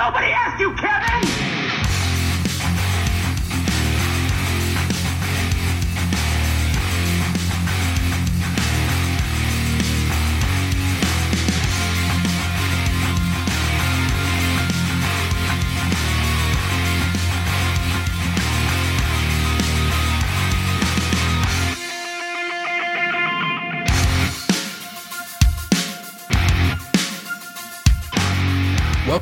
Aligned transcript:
Nobody 0.00 0.32
asked 0.32 0.58
you, 0.58 0.72
Kevin! 0.76 1.49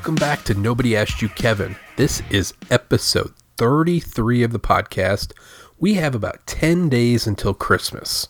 Welcome 0.08 0.26
back 0.26 0.42
to 0.44 0.54
Nobody 0.54 0.96
Asked 0.96 1.20
You, 1.20 1.28
Kevin. 1.28 1.76
This 1.96 2.22
is 2.30 2.54
episode 2.70 3.34
33 3.58 4.42
of 4.42 4.52
the 4.52 4.58
podcast. 4.58 5.34
We 5.78 5.94
have 5.94 6.14
about 6.14 6.46
10 6.46 6.88
days 6.88 7.26
until 7.26 7.52
Christmas. 7.52 8.28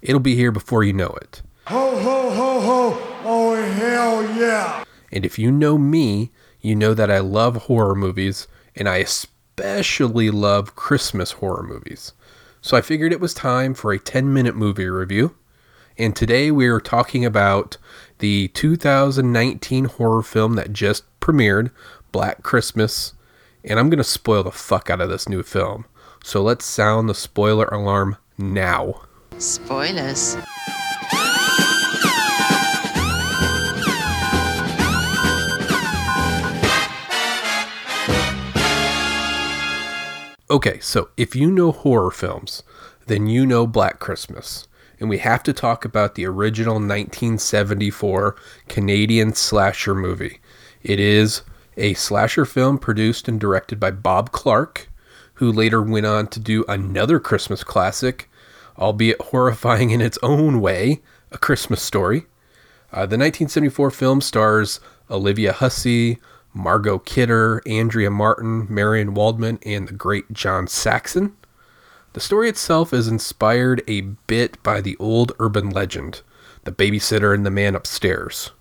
It'll 0.00 0.20
be 0.20 0.36
here 0.36 0.52
before 0.52 0.84
you 0.84 0.92
know 0.92 1.18
it. 1.20 1.42
Ho, 1.66 1.98
ho, 1.98 2.30
ho, 2.30 2.60
ho. 2.60 3.18
Oh, 3.24 3.56
hell 3.56 4.22
yeah. 4.38 4.84
And 5.10 5.26
if 5.26 5.36
you 5.36 5.50
know 5.50 5.76
me, 5.76 6.30
you 6.60 6.76
know 6.76 6.94
that 6.94 7.10
I 7.10 7.18
love 7.18 7.56
horror 7.56 7.96
movies, 7.96 8.46
and 8.76 8.88
I 8.88 8.98
especially 8.98 10.30
love 10.30 10.76
Christmas 10.76 11.32
horror 11.32 11.64
movies. 11.64 12.12
So 12.60 12.76
I 12.76 12.82
figured 12.82 13.12
it 13.12 13.18
was 13.18 13.34
time 13.34 13.74
for 13.74 13.92
a 13.92 13.98
10 13.98 14.32
minute 14.32 14.54
movie 14.54 14.88
review. 14.88 15.34
And 15.98 16.14
today 16.14 16.50
we 16.50 16.68
are 16.68 16.78
talking 16.78 17.24
about 17.24 17.78
the 18.18 18.48
2019 18.48 19.86
horror 19.86 20.22
film 20.22 20.54
that 20.54 20.72
just 20.72 21.02
premiered, 21.26 21.72
Black 22.12 22.44
Christmas. 22.44 23.14
And 23.64 23.80
I'm 23.80 23.90
going 23.90 23.98
to 23.98 24.04
spoil 24.04 24.44
the 24.44 24.52
fuck 24.52 24.88
out 24.90 25.00
of 25.00 25.08
this 25.08 25.28
new 25.28 25.42
film. 25.42 25.86
So 26.22 26.40
let's 26.40 26.64
sound 26.64 27.08
the 27.08 27.14
spoiler 27.14 27.66
alarm 27.66 28.16
now. 28.38 29.02
Spoilers. 29.38 30.36
Okay, 40.48 40.78
so 40.78 41.08
if 41.16 41.34
you 41.34 41.50
know 41.50 41.72
horror 41.72 42.12
films, 42.12 42.62
then 43.08 43.26
you 43.26 43.44
know 43.44 43.66
Black 43.66 43.98
Christmas. 43.98 44.68
And 45.00 45.10
we 45.10 45.18
have 45.18 45.42
to 45.42 45.52
talk 45.52 45.84
about 45.84 46.14
the 46.14 46.24
original 46.24 46.74
1974 46.74 48.36
Canadian 48.68 49.34
slasher 49.34 49.94
movie. 49.94 50.38
It 50.86 51.00
is 51.00 51.42
a 51.76 51.94
slasher 51.94 52.44
film 52.44 52.78
produced 52.78 53.26
and 53.26 53.40
directed 53.40 53.80
by 53.80 53.90
Bob 53.90 54.30
Clark, 54.30 54.88
who 55.34 55.50
later 55.50 55.82
went 55.82 56.06
on 56.06 56.28
to 56.28 56.38
do 56.38 56.64
another 56.68 57.18
Christmas 57.18 57.64
classic, 57.64 58.30
albeit 58.78 59.20
horrifying 59.20 59.90
in 59.90 60.00
its 60.00 60.16
own 60.22 60.60
way, 60.60 61.02
A 61.32 61.38
Christmas 61.38 61.82
Story. 61.82 62.26
Uh, 62.92 63.02
the 63.02 63.18
1974 63.18 63.90
film 63.90 64.20
stars 64.20 64.78
Olivia 65.10 65.52
Hussey, 65.52 66.18
Margot 66.54 67.00
Kidder, 67.00 67.62
Andrea 67.66 68.12
Martin, 68.12 68.68
Marian 68.70 69.12
Waldman, 69.12 69.58
and 69.66 69.88
the 69.88 69.92
great 69.92 70.32
John 70.32 70.68
Saxon. 70.68 71.36
The 72.12 72.20
story 72.20 72.48
itself 72.48 72.92
is 72.92 73.08
inspired 73.08 73.82
a 73.88 74.02
bit 74.02 74.62
by 74.62 74.80
the 74.80 74.96
old 74.98 75.32
urban 75.40 75.68
legend, 75.68 76.22
The 76.62 76.70
Babysitter 76.70 77.34
and 77.34 77.44
the 77.44 77.50
Man 77.50 77.74
Upstairs. 77.74 78.52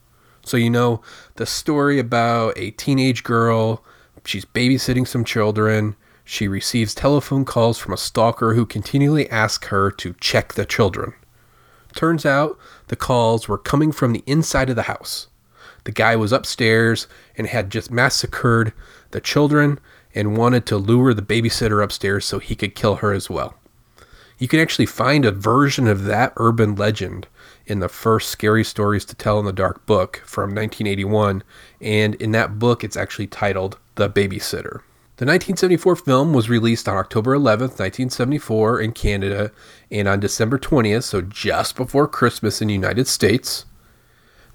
So, 0.46 0.58
you 0.58 0.70
know, 0.70 1.02
the 1.36 1.46
story 1.48 1.98
about 1.98 2.56
a 2.56 2.70
teenage 2.72 3.24
girl, 3.24 3.84
she's 4.24 4.46
babysitting 4.46 5.08
some 5.08 5.26
children. 5.26 5.96
She 6.24 6.48
receives 6.48 6.94
telephone 6.94 7.46
calls 7.46 7.80
from 7.80 7.94
a 7.94 7.98
stalker 7.98 8.54
who 8.54 8.66
continually 8.66 9.30
asks 9.32 9.68
her 9.68 9.90
to 9.92 10.14
check 10.22 10.54
the 10.54 10.66
children. 10.66 11.14
Turns 11.96 12.28
out 12.28 12.60
the 12.88 12.96
calls 12.96 13.48
were 13.48 13.58
coming 13.58 13.92
from 13.92 14.14
the 14.14 14.24
inside 14.28 14.70
of 14.70 14.76
the 14.76 14.84
house. 14.84 15.28
The 15.86 15.92
guy 15.92 16.16
was 16.16 16.32
upstairs 16.32 17.08
and 17.36 17.48
had 17.48 17.72
just 17.72 17.90
massacred 17.90 18.72
the 19.12 19.22
children 19.22 19.80
and 20.14 20.38
wanted 20.38 20.68
to 20.68 20.78
lure 20.78 21.14
the 21.14 21.22
babysitter 21.24 21.84
upstairs 21.84 22.24
so 22.24 22.38
he 22.38 22.56
could 22.56 22.76
kill 22.76 22.98
her 22.98 23.14
as 23.14 23.32
well. 23.32 23.56
You 24.38 24.50
can 24.50 24.60
actually 24.60 24.86
find 24.86 25.24
a 25.24 25.32
version 25.32 25.88
of 25.88 26.04
that 26.04 26.34
urban 26.36 26.76
legend 26.76 27.28
in 27.66 27.80
the 27.80 27.88
first 27.88 28.30
Scary 28.30 28.66
Stories 28.66 29.06
to 29.06 29.16
Tell 29.16 29.40
in 29.40 29.46
the 29.46 29.54
Dark 29.54 29.86
book 29.86 30.22
from 30.26 30.50
1981, 30.50 31.42
and 31.80 32.16
in 32.16 32.32
that 32.32 32.60
book 32.60 32.84
it's 32.84 32.98
actually 32.98 33.28
titled 33.28 33.78
The 33.96 34.10
Babysitter. 34.10 34.82
The 35.18 35.26
1974 35.26 35.96
film 35.96 36.34
was 36.34 36.50
released 36.50 36.90
on 36.90 36.98
October 36.98 37.34
11th, 37.38 37.80
1974 37.80 38.82
in 38.82 38.92
Canada 38.92 39.52
and 39.90 40.10
on 40.10 40.20
December 40.20 40.60
20th, 40.60 41.04
so 41.04 41.22
just 41.22 41.78
before 41.78 42.06
Christmas 42.06 42.62
in 42.62 42.68
the 42.68 42.74
United 42.74 43.08
States. 43.08 43.64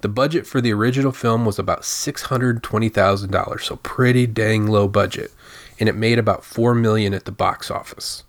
The 0.02 0.08
budget 0.08 0.46
for 0.46 0.60
the 0.60 0.74
original 0.74 1.12
film 1.12 1.46
was 1.46 1.58
about 1.58 1.82
$620,000, 1.82 3.60
so 3.62 3.76
pretty 3.76 4.26
dang 4.26 4.66
low 4.66 4.86
budget, 4.86 5.32
and 5.78 5.88
it 5.88 5.94
made 5.96 6.18
about 6.18 6.44
4 6.44 6.74
million 6.74 7.14
at 7.14 7.24
the 7.24 7.32
box 7.32 7.70
office. 7.70 8.24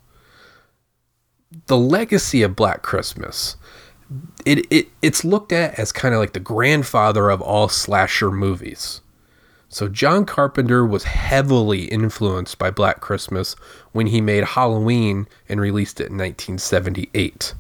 The 1.68 1.78
legacy 1.78 2.44
of 2.44 2.56
Black 2.56 2.82
Christmas, 2.82 3.58
it, 4.46 4.66
it 4.72 4.90
it's 5.02 5.26
looked 5.26 5.52
at 5.52 5.78
as 5.78 5.92
kind 5.92 6.14
of 6.14 6.20
like 6.20 6.34
the 6.34 6.40
grandfather 6.40 7.30
of 7.30 7.42
all 7.42 7.68
slasher 7.68 8.32
movies. 8.32 9.02
So 9.68 9.88
John 9.88 10.26
Carpenter 10.26 10.86
was 10.86 11.06
heavily 11.06 11.86
influenced 11.86 12.58
by 12.58 12.72
Black 12.72 13.00
Christmas 13.00 13.56
when 13.94 14.08
he 14.08 14.20
made 14.20 14.44
Halloween 14.44 15.28
and 15.48 15.62
released 15.62 16.02
it 16.02 16.10
in 16.10 16.18
1978. 16.18 17.54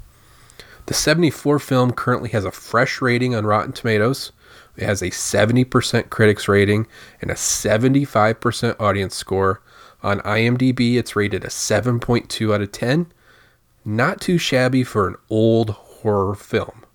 The 0.87 0.93
74 0.93 1.59
film 1.59 1.91
currently 1.93 2.29
has 2.31 2.43
a 2.43 2.51
fresh 2.51 3.01
rating 3.01 3.33
on 3.33 3.45
Rotten 3.45 3.71
Tomatoes. 3.71 4.33
It 4.75 4.83
has 4.83 5.01
a 5.01 5.09
70% 5.09 6.09
critics 6.09 6.49
rating 6.49 6.85
and 7.21 7.31
a 7.31 7.35
75% 7.35 8.75
audience 8.77 9.15
score. 9.15 9.61
On 10.03 10.19
IMDb, 10.19 10.95
it's 10.95 11.15
rated 11.15 11.45
a 11.45 11.47
7.2 11.47 12.53
out 12.53 12.61
of 12.61 12.71
10. 12.73 13.11
Not 13.83 14.21
too 14.21 14.37
shabby 14.37 14.83
for 14.83 15.07
an 15.07 15.15
old 15.29 15.71
horror 15.71 16.35
film. 16.35 16.85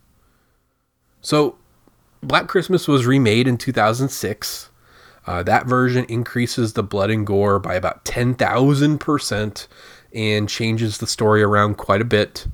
So, 1.20 1.56
Black 2.22 2.47
Christmas 2.47 2.86
was 2.86 3.06
remade 3.06 3.48
in 3.48 3.58
2006. 3.58 4.70
Uh, 5.26 5.42
that 5.42 5.66
version 5.66 6.04
increases 6.04 6.72
the 6.72 6.82
blood 6.82 7.10
and 7.10 7.26
gore 7.26 7.58
by 7.58 7.74
about 7.74 8.04
10,000% 8.04 9.66
and 10.14 10.48
changes 10.48 10.98
the 10.98 11.06
story 11.06 11.42
around 11.42 11.76
quite 11.76 12.00
a 12.00 12.04
bit. 12.04 12.47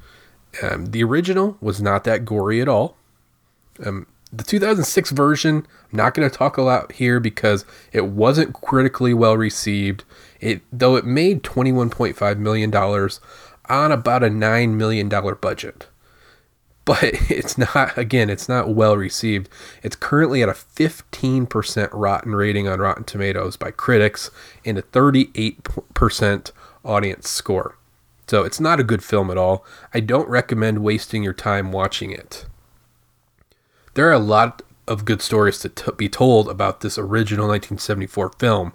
Um, 0.62 0.86
the 0.86 1.04
original 1.04 1.56
was 1.60 1.82
not 1.82 2.04
that 2.04 2.24
gory 2.24 2.60
at 2.60 2.68
all. 2.68 2.96
Um, 3.84 4.06
the 4.32 4.44
2006 4.44 5.10
version, 5.10 5.66
I'm 5.92 5.96
not 5.96 6.14
going 6.14 6.28
to 6.28 6.34
talk 6.34 6.56
a 6.56 6.62
lot 6.62 6.92
here 6.92 7.20
because 7.20 7.66
it 7.92 8.06
wasn't 8.06 8.54
critically 8.54 9.12
well 9.12 9.36
received. 9.36 10.04
It 10.40 10.62
though 10.72 10.96
it 10.96 11.04
made 11.04 11.42
21.5 11.42 12.38
million 12.38 12.70
dollars 12.70 13.20
on 13.68 13.92
about 13.92 14.22
a 14.24 14.30
nine 14.30 14.76
million 14.76 15.08
dollar 15.08 15.34
budget, 15.34 15.86
but 16.84 17.02
it's 17.30 17.56
not. 17.58 17.96
Again, 17.96 18.30
it's 18.30 18.48
not 18.48 18.74
well 18.74 18.96
received. 18.96 19.48
It's 19.82 19.96
currently 19.96 20.42
at 20.42 20.48
a 20.48 20.52
15% 20.52 21.88
rotten 21.92 22.34
rating 22.34 22.68
on 22.68 22.80
Rotten 22.80 23.04
Tomatoes 23.04 23.56
by 23.56 23.70
critics 23.70 24.30
and 24.64 24.78
a 24.78 24.82
38% 24.82 26.50
audience 26.84 27.28
score. 27.28 27.76
So 28.28 28.44
it's 28.44 28.60
not 28.60 28.80
a 28.80 28.84
good 28.84 29.04
film 29.04 29.30
at 29.30 29.36
all. 29.36 29.64
I 29.92 30.00
don't 30.00 30.28
recommend 30.28 30.82
wasting 30.82 31.22
your 31.22 31.32
time 31.34 31.70
watching 31.72 32.10
it. 32.10 32.46
There 33.94 34.08
are 34.08 34.12
a 34.12 34.18
lot 34.18 34.62
of 34.88 35.04
good 35.04 35.22
stories 35.22 35.58
to 35.60 35.68
t- 35.68 35.92
be 35.96 36.08
told 36.08 36.48
about 36.48 36.80
this 36.80 36.98
original 36.98 37.46
1974 37.46 38.32
film. 38.38 38.72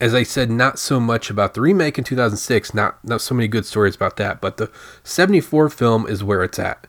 As 0.00 0.14
I 0.14 0.22
said, 0.22 0.50
not 0.50 0.78
so 0.78 0.98
much 0.98 1.28
about 1.28 1.52
the 1.52 1.60
remake 1.60 1.98
in 1.98 2.04
2006, 2.04 2.72
not, 2.72 3.04
not 3.04 3.20
so 3.20 3.34
many 3.34 3.48
good 3.48 3.66
stories 3.66 3.94
about 3.94 4.16
that, 4.16 4.40
but 4.40 4.56
the 4.56 4.70
74 5.04 5.68
film 5.68 6.06
is 6.06 6.24
where 6.24 6.42
it's 6.42 6.58
at. 6.58 6.86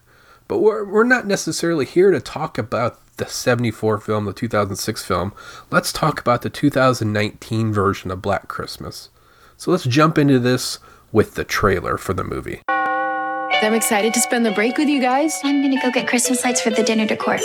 But 0.47 0.59
we're, 0.59 0.85
we're 0.85 1.03
not 1.03 1.27
necessarily 1.27 1.85
here 1.85 2.11
to 2.11 2.21
talk 2.21 2.57
about 2.57 2.99
the 3.17 3.25
74 3.27 3.99
film, 3.99 4.25
the 4.25 4.33
2006 4.33 5.03
film. 5.03 5.33
Let's 5.69 5.91
talk 5.91 6.21
about 6.21 6.41
the 6.41 6.49
2019 6.49 7.73
version 7.73 8.11
of 8.11 8.21
Black 8.21 8.47
Christmas. 8.47 9.09
So 9.57 9.71
let's 9.71 9.83
jump 9.83 10.17
into 10.17 10.39
this 10.39 10.79
with 11.11 11.35
the 11.35 11.43
trailer 11.43 11.97
for 11.97 12.13
the 12.13 12.23
movie. 12.23 12.61
I'm 12.69 13.73
excited 13.73 14.13
to 14.13 14.21
spend 14.21 14.45
the 14.45 14.51
break 14.51 14.77
with 14.77 14.87
you 14.87 15.01
guys. 15.01 15.37
I'm 15.43 15.61
gonna 15.61 15.81
go 15.81 15.91
get 15.91 16.07
Christmas 16.07 16.43
lights 16.45 16.61
for 16.61 16.69
the 16.69 16.81
dinner 16.81 17.05
decor. 17.05 17.37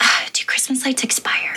Ah, 0.00 0.26
Do 0.32 0.44
Christmas 0.46 0.84
lights 0.84 1.02
expire? 1.02 1.56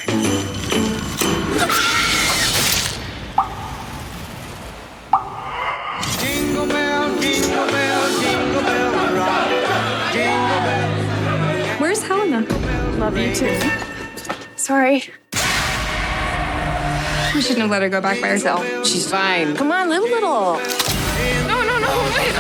You 13.30 13.36
too. 13.36 13.60
Sorry. 14.56 15.04
We 17.36 17.42
shouldn't 17.42 17.62
have 17.62 17.70
let 17.70 17.82
her 17.82 17.90
go 17.90 18.02
back 18.02 18.20
by 18.22 18.28
herself. 18.28 18.66
She's 18.86 19.10
fine. 19.10 19.56
Come 19.56 19.72
on, 19.72 19.90
live 19.90 20.02
a 20.02 20.06
little. 20.06 20.58
No, 21.48 21.64
no, 21.64 21.80
no, 21.80 21.88
wait. 22.18 22.34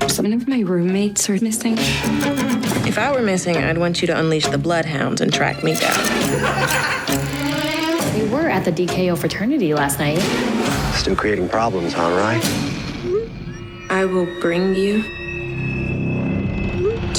Oh. 0.00 0.08
Some 0.08 0.32
of 0.32 0.48
my 0.48 0.60
roommates 0.60 1.28
are 1.28 1.38
missing. 1.40 1.74
If 2.86 2.98
I 2.98 3.12
were 3.12 3.22
missing, 3.22 3.56
I'd 3.56 3.78
want 3.78 4.00
you 4.00 4.06
to 4.06 4.18
unleash 4.18 4.46
the 4.46 4.58
bloodhounds 4.58 5.20
and 5.20 5.32
track 5.32 5.62
me 5.62 5.74
down. 5.74 5.98
We 8.14 8.28
were 8.30 8.48
at 8.48 8.64
the 8.64 8.72
DKO 8.72 9.18
fraternity 9.18 9.74
last 9.74 9.98
night. 9.98 10.20
Still 10.94 11.16
creating 11.16 11.48
problems, 11.48 11.92
huh, 11.92 12.10
right? 12.12 12.42
I 13.90 14.04
will 14.04 14.26
bring 14.40 14.74
you 14.74 15.04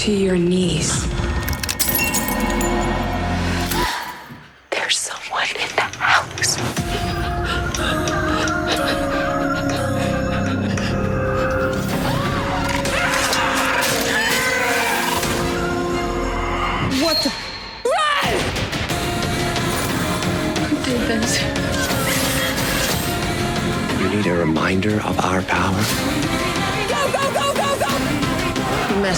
to 0.05 0.11
your 0.11 0.37
knees. 0.37 1.04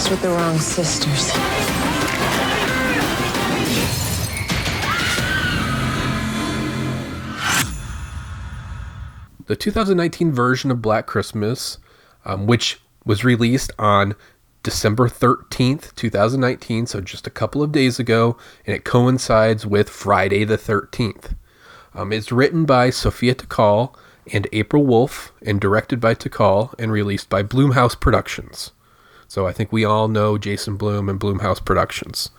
Messed 0.08 0.22
with 0.22 0.30
the 0.30 0.36
wrong 0.36 0.58
sisters. 0.58 1.32
the 9.46 9.56
2019 9.56 10.32
version 10.32 10.70
of 10.70 10.80
Black 10.80 11.06
Christmas, 11.06 11.78
um, 12.24 12.46
which 12.46 12.80
was 13.04 13.24
released 13.24 13.70
on 13.78 14.14
December 14.62 15.08
13th, 15.08 15.94
2019, 15.94 16.86
so 16.86 17.00
just 17.00 17.26
a 17.26 17.30
couple 17.30 17.62
of 17.62 17.72
days 17.72 17.98
ago, 17.98 18.36
and 18.66 18.74
it 18.74 18.84
coincides 18.84 19.66
with 19.66 19.90
Friday 19.90 20.44
the 20.44 20.58
13th. 20.58 21.34
Um, 21.94 22.12
it's 22.12 22.32
written 22.32 22.64
by 22.64 22.90
Sophia 22.90 23.34
Takal 23.34 23.94
and 24.32 24.46
April 24.52 24.84
Wolf, 24.84 25.32
and 25.42 25.60
directed 25.60 26.00
by 26.00 26.14
Takal, 26.14 26.74
and 26.78 26.92
released 26.92 27.28
by 27.28 27.42
Blumhouse 27.42 27.98
Productions. 27.98 28.72
So 29.28 29.46
I 29.46 29.52
think 29.52 29.70
we 29.70 29.84
all 29.84 30.08
know 30.08 30.38
Jason 30.38 30.76
Blum 30.76 31.08
and 31.08 31.20
Blumhouse 31.20 31.62
Productions. 31.62 32.30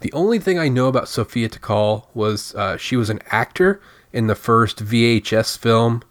The 0.00 0.12
only 0.12 0.38
thing 0.38 0.58
I 0.58 0.68
know 0.68 0.86
about 0.88 1.08
Sophia 1.08 1.48
Takal 1.48 2.06
was 2.14 2.54
uh, 2.54 2.76
she 2.76 2.94
was 2.94 3.08
an 3.10 3.20
actor 3.26 3.80
in 4.12 4.26
the 4.26 4.34
first 4.34 4.84
VHS 4.84 5.58
film. 5.58 6.02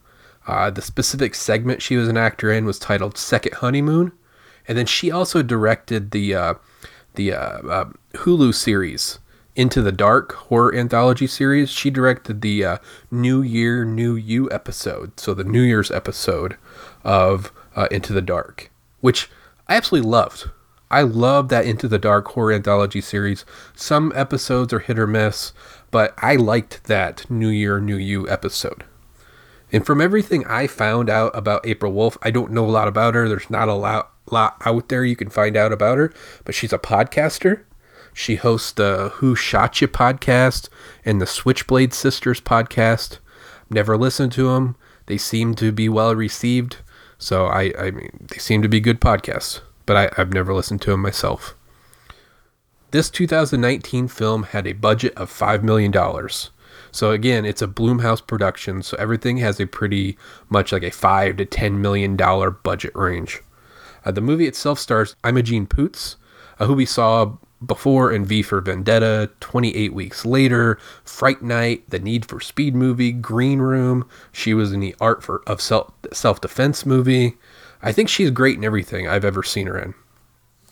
Uh, 0.48 0.72
the 0.72 0.82
specific 0.82 1.36
segment 1.36 1.82
she 1.82 1.96
was 1.96 2.08
an 2.08 2.18
actor 2.18 2.52
in 2.52 2.66
was 2.66 2.80
titled 2.80 3.18
Second 3.18 3.56
Honeymoon, 3.56 4.12
and 4.68 4.78
then 4.78 4.88
she 4.88 5.12
also 5.12 5.44
directed 5.44 6.10
the 6.10 6.34
uh, 6.34 6.54
the 7.14 7.34
uh, 7.34 7.60
uh, 7.68 7.90
Hulu 8.14 8.54
series 8.54 9.20
Into 9.56 9.82
the 9.82 9.92
Dark 9.92 10.34
horror 10.34 10.74
anthology 10.74 11.28
series. 11.28 11.70
She 11.70 11.92
directed 11.92 12.42
the 12.42 12.66
uh, 12.66 12.78
New 13.12 13.44
Year 13.44 13.86
New 13.86 14.16
You 14.16 14.50
episode, 14.52 15.20
so 15.20 15.36
the 15.36 15.44
New 15.44 15.62
Year's 15.62 15.92
episode 15.92 16.58
of 17.04 17.52
Into 17.92 18.14
the 18.14 18.22
Dark, 18.24 18.72
which 19.02 19.30
I 19.70 19.76
absolutely 19.76 20.10
loved. 20.10 20.50
I 20.90 21.04
love 21.04 21.50
that 21.50 21.66
Into 21.66 21.88
the 21.88 22.00
Dark 22.00 22.30
horror 22.30 22.52
anthology 22.52 23.02
series. 23.02 23.46
Some 23.76 24.12
episodes 24.16 24.74
are 24.74 24.80
hit 24.80 24.98
or 24.98 25.06
miss, 25.06 25.54
but 25.92 26.16
I 26.18 26.38
liked 26.38 26.86
that 26.86 27.30
New 27.30 27.50
Year, 27.50 27.80
New 27.80 27.96
You 27.96 28.28
episode. 28.28 28.84
And 29.72 29.86
from 29.86 30.02
everything 30.02 30.44
I 30.48 30.66
found 30.66 31.08
out 31.08 31.38
about 31.38 31.68
April 31.68 31.94
Wolf, 31.94 32.18
I 32.24 32.32
don't 32.32 32.52
know 32.52 32.66
a 32.66 32.72
lot 32.72 32.88
about 32.88 33.14
her. 33.14 33.30
There's 33.30 33.52
not 33.52 33.68
a 33.68 33.76
lot, 33.76 34.12
lot 34.32 34.58
out 34.66 34.90
there 34.90 35.06
you 35.06 35.16
can 35.16 35.30
find 35.30 35.56
out 35.56 35.72
about 35.72 36.00
her, 36.00 36.12
but 36.46 36.56
she's 36.56 36.74
a 36.74 36.80
podcaster. 36.80 37.66
She 38.12 38.38
hosts 38.38 38.72
the 38.72 39.12
Who 39.18 39.36
Shot 39.36 39.80
You 39.82 39.88
podcast 39.88 40.68
and 41.06 41.22
the 41.22 41.28
Switchblade 41.28 41.94
Sisters 41.94 42.42
podcast. 42.42 43.20
Never 43.70 43.96
listened 43.96 44.32
to 44.32 44.48
them. 44.48 44.78
They 45.06 45.20
seem 45.20 45.54
to 45.56 45.72
be 45.72 45.88
well 45.88 46.16
received. 46.16 46.78
So 47.20 47.46
I, 47.46 47.74
I 47.78 47.92
mean, 47.92 48.28
they 48.32 48.38
seem 48.38 48.62
to 48.64 48.70
be 48.70 48.80
good 48.80 49.00
podcasts, 49.00 49.62
but 49.86 49.96
I, 49.96 50.10
I've 50.20 50.34
never 50.34 50.54
listened 50.54 50.82
to 50.84 50.92
them 50.92 51.02
myself. 51.02 51.56
This 52.92 53.10
2019 53.12 54.08
film 54.08 54.44
had 54.44 54.66
a 54.66 54.74
budget 54.74 55.14
of 55.16 55.32
$5 55.32 55.62
million. 55.62 55.94
So 56.92 57.12
again, 57.12 57.46
it's 57.46 57.62
a 57.62 57.68
Blumhouse 57.68 58.26
production, 58.26 58.82
so 58.82 58.98
everything 58.98 59.38
has 59.38 59.60
a 59.60 59.68
pretty 59.68 60.18
much 60.50 60.72
like 60.72 60.82
a 60.82 60.90
5 60.90 61.38
to 61.38 61.46
10 61.46 61.82
million 61.82 62.16
dollar 62.16 62.50
budget 62.50 62.96
range. 62.96 63.42
Uh, 64.06 64.12
the 64.12 64.22
movie 64.22 64.48
itself 64.48 64.80
stars 64.80 65.16
Imogen 65.24 65.68
Poots, 65.68 66.16
uh, 66.58 66.66
who 66.66 66.74
we 66.74 66.86
saw 66.86 67.38
before 67.66 68.12
in 68.12 68.26
V 68.26 68.42
for 68.42 68.62
Vendetta, 68.62 69.30
28 69.40 69.94
Weeks 69.94 70.26
Later, 70.26 70.78
Fright 71.04 71.42
Night, 71.42 71.90
The 71.90 72.00
Need 72.00 72.26
for 72.26 72.40
Speed 72.40 72.76
movie, 72.76 73.12
Green 73.12 73.60
Room. 73.60 74.08
She 74.32 74.54
was 74.54 74.72
in 74.72 74.80
the 74.80 74.96
Art 75.02 75.24
for, 75.24 75.42
of 75.46 75.62
Self 75.62 75.92
Self 76.14 76.42
Defense 76.42 76.86
movie. 76.86 77.38
I 77.82 77.92
think 77.92 78.10
she's 78.10 78.32
great 78.32 78.58
in 78.58 78.66
everything 78.66 79.08
I've 79.08 79.26
ever 79.26 79.44
seen 79.44 79.68
her 79.68 79.78
in. 79.78 79.94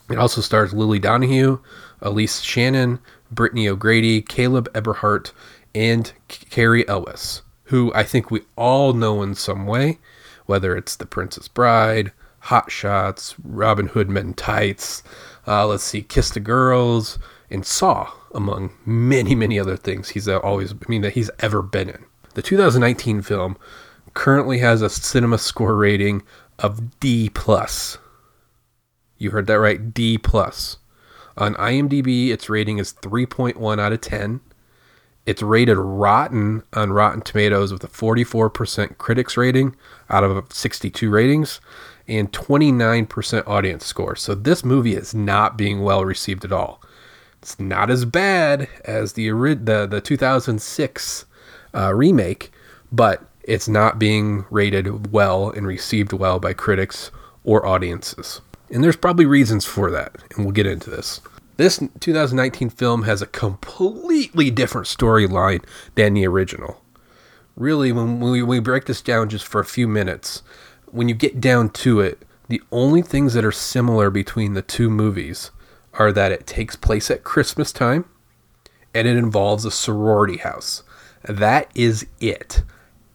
It 0.10 0.18
also 0.18 0.42
stars 0.42 0.74
Lily 0.74 1.00
Donoghue, 1.00 1.60
Aleyse 2.02 2.42
Shannon, 2.42 3.00
Brittany 3.32 3.68
O'Grady, 3.68 4.22
Caleb 4.22 4.70
Eberhardt, 4.74 5.34
and 5.76 6.12
Cary 6.30 6.88
Elwes, 6.88 7.42
who 7.66 7.92
I 7.94 8.04
think 8.04 8.32
we 8.32 8.42
all 8.56 8.94
know 8.94 9.22
in 9.22 9.36
some 9.36 9.66
way, 9.66 10.00
whether 10.46 10.76
it's 10.76 10.96
The 10.96 11.06
Princess 11.06 11.50
Bride, 11.50 12.14
Hot 12.40 12.72
Shots, 12.72 13.36
Robin 13.44 13.88
Hood 13.88 14.10
Men 14.10 14.34
Tights, 14.34 15.04
uh, 15.48 15.66
let's 15.66 15.84
see, 15.84 16.02
Kiss 16.02 16.30
the 16.32 16.40
Girls, 16.40 17.18
and 17.50 17.66
Saw, 17.66 18.12
among 18.34 18.72
many, 18.86 19.36
many 19.36 19.60
other 19.60 19.78
things 19.78 20.10
he's 20.10 20.28
always, 20.28 20.74
I 20.74 20.76
mean, 20.88 21.02
that 21.02 21.14
he's 21.14 21.32
ever 21.40 21.62
been 21.62 21.90
in. 21.90 22.06
The 22.34 22.42
2019 22.42 23.22
film 23.22 23.58
currently 24.14 24.60
has 24.60 24.82
a 24.82 24.90
cinema 24.90 25.38
score 25.38 25.76
rating 25.76 26.24
of 26.60 27.00
D 27.00 27.30
plus. 27.30 27.98
You 29.18 29.32
heard 29.32 29.48
that 29.48 29.60
right, 29.60 29.94
D 29.94 30.18
plus. 30.18 30.78
On 31.38 31.54
IMDb, 31.56 32.30
its 32.30 32.50
rating 32.50 32.80
is 32.80 32.94
3.1 32.94 33.80
out 33.80 33.94
of 33.94 34.02
10. 34.02 34.42
It's 35.26 35.42
rated 35.42 35.78
rotten 35.78 36.64
on 36.74 36.94
Rotten 36.94 37.22
Tomatoes 37.22 37.72
with 37.72 37.84
a 37.84 37.88
44% 37.88 38.98
critics 38.98 39.38
rating 39.38 39.76
out 40.10 40.24
of 40.24 40.52
62 40.52 41.10
ratings 41.10 41.60
and 42.08 42.32
29% 42.32 43.48
audience 43.48 43.86
score. 43.86 44.16
So 44.16 44.34
this 44.34 44.64
movie 44.64 44.96
is 44.96 45.14
not 45.14 45.58
being 45.58 45.82
well 45.82 46.06
received 46.06 46.46
at 46.46 46.52
all. 46.52 46.82
It's 47.42 47.60
not 47.60 47.90
as 47.90 48.06
bad 48.06 48.68
as 48.86 49.14
the 49.14 49.30
the, 49.30 49.88
the 49.90 50.02
2006 50.02 51.26
uh, 51.74 51.94
remake, 51.94 52.52
but 52.92 53.24
it's 53.44 53.68
not 53.68 54.00
being 54.00 54.46
rated 54.50 55.12
well 55.12 55.50
and 55.50 55.66
received 55.66 56.14
well 56.14 56.40
by 56.40 56.54
critics 56.54 57.12
or 57.44 57.66
audiences. 57.66 58.42
And 58.70 58.84
there's 58.84 58.98
probably 58.98 59.26
reasons 59.26 59.64
for 59.64 59.90
that, 59.92 60.18
and 60.36 60.46
we'll 60.46 60.52
get 60.52 60.66
into 60.66 60.90
this. 60.90 61.22
This 61.56 61.82
2019 62.00 62.70
film 62.70 63.04
has 63.04 63.22
a 63.22 63.28
completely 63.28 64.52
different 64.52 64.88
storyline 64.88 65.64
than 65.96 66.14
the 66.14 66.28
original. 66.28 66.82
Really, 67.56 67.92
when 67.92 68.20
we, 68.20 68.44
when 68.44 68.50
we 68.50 68.60
break 68.60 68.86
this 68.86 69.02
down 69.02 69.30
just 69.30 69.48
for 69.48 69.60
a 69.60 69.66
few 69.66 69.88
minutes, 69.88 70.44
when 70.92 71.10
you 71.10 71.16
get 71.16 71.42
down 71.42 71.70
to 71.70 72.00
it, 72.00 72.24
the 72.50 72.62
only 72.72 73.02
things 73.02 73.34
that 73.34 73.46
are 73.46 73.52
similar 73.52 74.10
between 74.10 74.54
the 74.54 74.62
two 74.62 74.90
movies 74.90 75.52
are 75.94 76.12
that 76.12 76.32
it 76.32 76.48
takes 76.48 76.76
place 76.76 77.12
at 77.12 77.24
Christmas 77.24 77.72
time 77.72 78.06
and 78.94 79.08
it 79.08 79.18
involves 79.18 79.66
a 79.66 79.72
sorority 79.72 80.38
house. 80.38 80.84
That 81.24 81.70
is 81.76 82.06
it. 82.20 82.64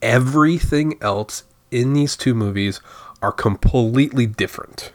Everything 0.00 0.98
else 1.00 1.44
in 1.70 1.94
these 1.94 2.16
two 2.16 2.34
movies 2.34 2.80
are 3.22 3.32
completely 3.32 4.26
different. 4.26 4.92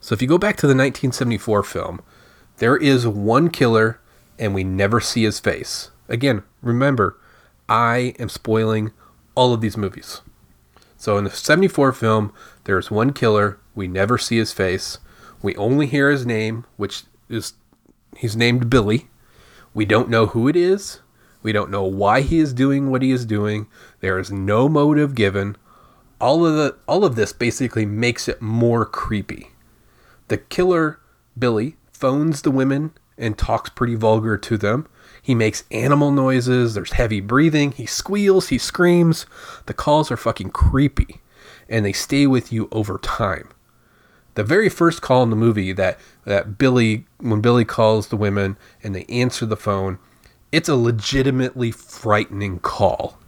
So 0.00 0.14
if 0.14 0.22
you 0.22 0.28
go 0.28 0.38
back 0.38 0.56
to 0.56 0.66
the 0.66 0.70
1974 0.70 1.62
film, 1.64 2.00
there 2.58 2.76
is 2.76 3.06
one 3.06 3.50
killer 3.50 4.00
and 4.38 4.54
we 4.54 4.64
never 4.64 5.00
see 5.00 5.24
his 5.24 5.40
face. 5.40 5.90
Again, 6.08 6.42
remember, 6.62 7.18
I 7.68 8.14
am 8.18 8.28
spoiling 8.28 8.92
all 9.34 9.52
of 9.52 9.60
these 9.60 9.76
movies. 9.76 10.22
So 10.96 11.18
in 11.18 11.24
the 11.24 11.30
74 11.30 11.92
film, 11.92 12.32
there's 12.64 12.90
one 12.90 13.12
killer, 13.12 13.58
we 13.74 13.86
never 13.86 14.18
see 14.18 14.38
his 14.38 14.52
face. 14.52 14.98
We 15.42 15.54
only 15.56 15.86
hear 15.86 16.10
his 16.10 16.24
name, 16.24 16.64
which 16.76 17.04
is 17.28 17.54
he's 18.16 18.36
named 18.36 18.70
Billy. 18.70 19.08
We 19.74 19.84
don't 19.84 20.08
know 20.08 20.26
who 20.26 20.48
it 20.48 20.56
is. 20.56 21.00
We 21.42 21.52
don't 21.52 21.70
know 21.70 21.84
why 21.84 22.22
he 22.22 22.38
is 22.38 22.52
doing 22.52 22.90
what 22.90 23.02
he 23.02 23.12
is 23.12 23.26
doing. 23.26 23.68
There 24.00 24.18
is 24.18 24.32
no 24.32 24.68
motive 24.68 25.14
given. 25.14 25.56
All 26.20 26.46
of 26.46 26.56
the 26.56 26.76
all 26.88 27.04
of 27.04 27.14
this 27.14 27.32
basically 27.32 27.84
makes 27.84 28.26
it 28.26 28.40
more 28.40 28.86
creepy. 28.86 29.50
The 30.28 30.38
killer, 30.38 30.98
Billy, 31.38 31.76
phones 31.92 32.42
the 32.42 32.50
women 32.50 32.92
and 33.18 33.38
talks 33.38 33.70
pretty 33.70 33.94
vulgar 33.94 34.36
to 34.36 34.56
them. 34.56 34.88
He 35.26 35.34
makes 35.34 35.64
animal 35.72 36.12
noises, 36.12 36.74
there's 36.74 36.92
heavy 36.92 37.20
breathing, 37.20 37.72
he 37.72 37.84
squeals, 37.84 38.50
he 38.50 38.58
screams. 38.58 39.26
The 39.66 39.74
calls 39.74 40.08
are 40.12 40.16
fucking 40.16 40.50
creepy 40.50 41.20
and 41.68 41.84
they 41.84 41.92
stay 41.92 42.28
with 42.28 42.52
you 42.52 42.68
over 42.70 42.96
time. 42.98 43.48
The 44.34 44.44
very 44.44 44.68
first 44.68 45.02
call 45.02 45.24
in 45.24 45.30
the 45.30 45.34
movie 45.34 45.72
that 45.72 45.98
that 46.26 46.58
Billy 46.58 47.06
when 47.18 47.40
Billy 47.40 47.64
calls 47.64 48.06
the 48.06 48.16
women 48.16 48.56
and 48.84 48.94
they 48.94 49.04
answer 49.06 49.44
the 49.46 49.56
phone, 49.56 49.98
it's 50.52 50.68
a 50.68 50.76
legitimately 50.76 51.72
frightening 51.72 52.60
call. 52.60 53.18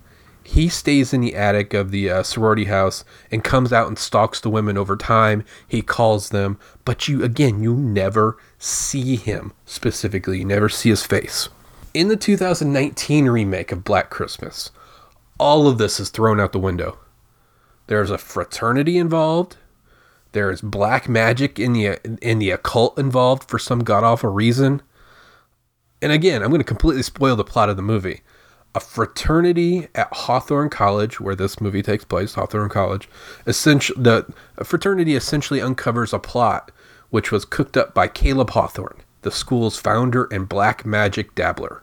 He 0.44 0.68
stays 0.68 1.12
in 1.12 1.20
the 1.20 1.34
attic 1.34 1.74
of 1.74 1.90
the 1.90 2.10
uh, 2.10 2.22
sorority 2.22 2.66
house 2.66 3.04
and 3.32 3.42
comes 3.42 3.72
out 3.72 3.88
and 3.88 3.98
stalks 3.98 4.40
the 4.40 4.50
women 4.50 4.78
over 4.78 4.96
time. 4.96 5.44
He 5.66 5.82
calls 5.82 6.28
them, 6.28 6.60
but 6.84 7.08
you 7.08 7.24
again, 7.24 7.60
you 7.60 7.74
never 7.74 8.36
see 8.56 9.16
him 9.16 9.52
specifically. 9.66 10.38
You 10.38 10.44
never 10.44 10.68
see 10.68 10.90
his 10.90 11.04
face. 11.04 11.48
In 11.94 12.08
the 12.08 12.16
2019 12.16 13.26
remake 13.28 13.72
of 13.72 13.82
Black 13.82 14.10
Christmas, 14.10 14.70
all 15.38 15.66
of 15.66 15.78
this 15.78 15.98
is 15.98 16.10
thrown 16.10 16.38
out 16.38 16.52
the 16.52 16.58
window. 16.58 16.98
There's 17.86 18.10
a 18.10 18.18
fraternity 18.18 18.98
involved. 18.98 19.56
There's 20.32 20.60
black 20.60 21.08
magic 21.08 21.58
in 21.58 21.72
the 21.72 21.98
in 22.20 22.38
the 22.38 22.50
occult 22.50 22.98
involved 22.98 23.48
for 23.48 23.58
some 23.58 23.82
god 23.84 24.04
awful 24.04 24.30
reason. 24.30 24.82
And 26.02 26.12
again, 26.12 26.42
I'm 26.42 26.50
going 26.50 26.60
to 26.60 26.64
completely 26.64 27.02
spoil 27.02 27.34
the 27.34 27.44
plot 27.44 27.70
of 27.70 27.76
the 27.76 27.82
movie. 27.82 28.20
A 28.74 28.80
fraternity 28.80 29.88
at 29.94 30.12
Hawthorne 30.12 30.68
College, 30.68 31.18
where 31.18 31.34
this 31.34 31.60
movie 31.60 31.82
takes 31.82 32.04
place, 32.04 32.34
Hawthorne 32.34 32.68
College, 32.68 33.08
essentially 33.46 34.02
the 34.02 34.26
fraternity 34.62 35.16
essentially 35.16 35.62
uncovers 35.62 36.12
a 36.12 36.18
plot 36.18 36.70
which 37.08 37.32
was 37.32 37.46
cooked 37.46 37.78
up 37.78 37.94
by 37.94 38.06
Caleb 38.06 38.50
Hawthorne, 38.50 39.00
the 39.22 39.30
school's 39.30 39.78
founder 39.78 40.24
and 40.30 40.48
black 40.48 40.84
magic 40.86 41.34
dabbler. 41.34 41.82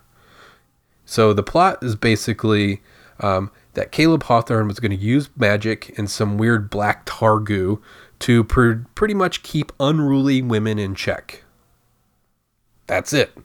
So 1.06 1.34
the 1.34 1.44
plot 1.44 1.84
is 1.84 1.96
basically 1.96 2.82
um, 3.20 3.52
that 3.74 3.92
Caleb 3.92 4.24
Hawthorne 4.24 4.68
was 4.68 4.80
going 4.80 4.92
to 4.92 4.98
use 4.98 5.30
magic 5.38 5.98
and 5.98 6.10
some 6.10 6.38
weird 6.38 6.70
black 6.70 7.04
tar 7.06 7.40
goo 7.40 7.82
to 8.20 8.44
pr- 8.44 8.86
pretty 8.96 9.14
much 9.14 9.44
keep 9.44 9.72
unruly 9.80 10.42
women 10.42 10.80
in 10.80 10.96
check. 10.96 11.44
That's 12.88 13.14
it. 13.14 13.38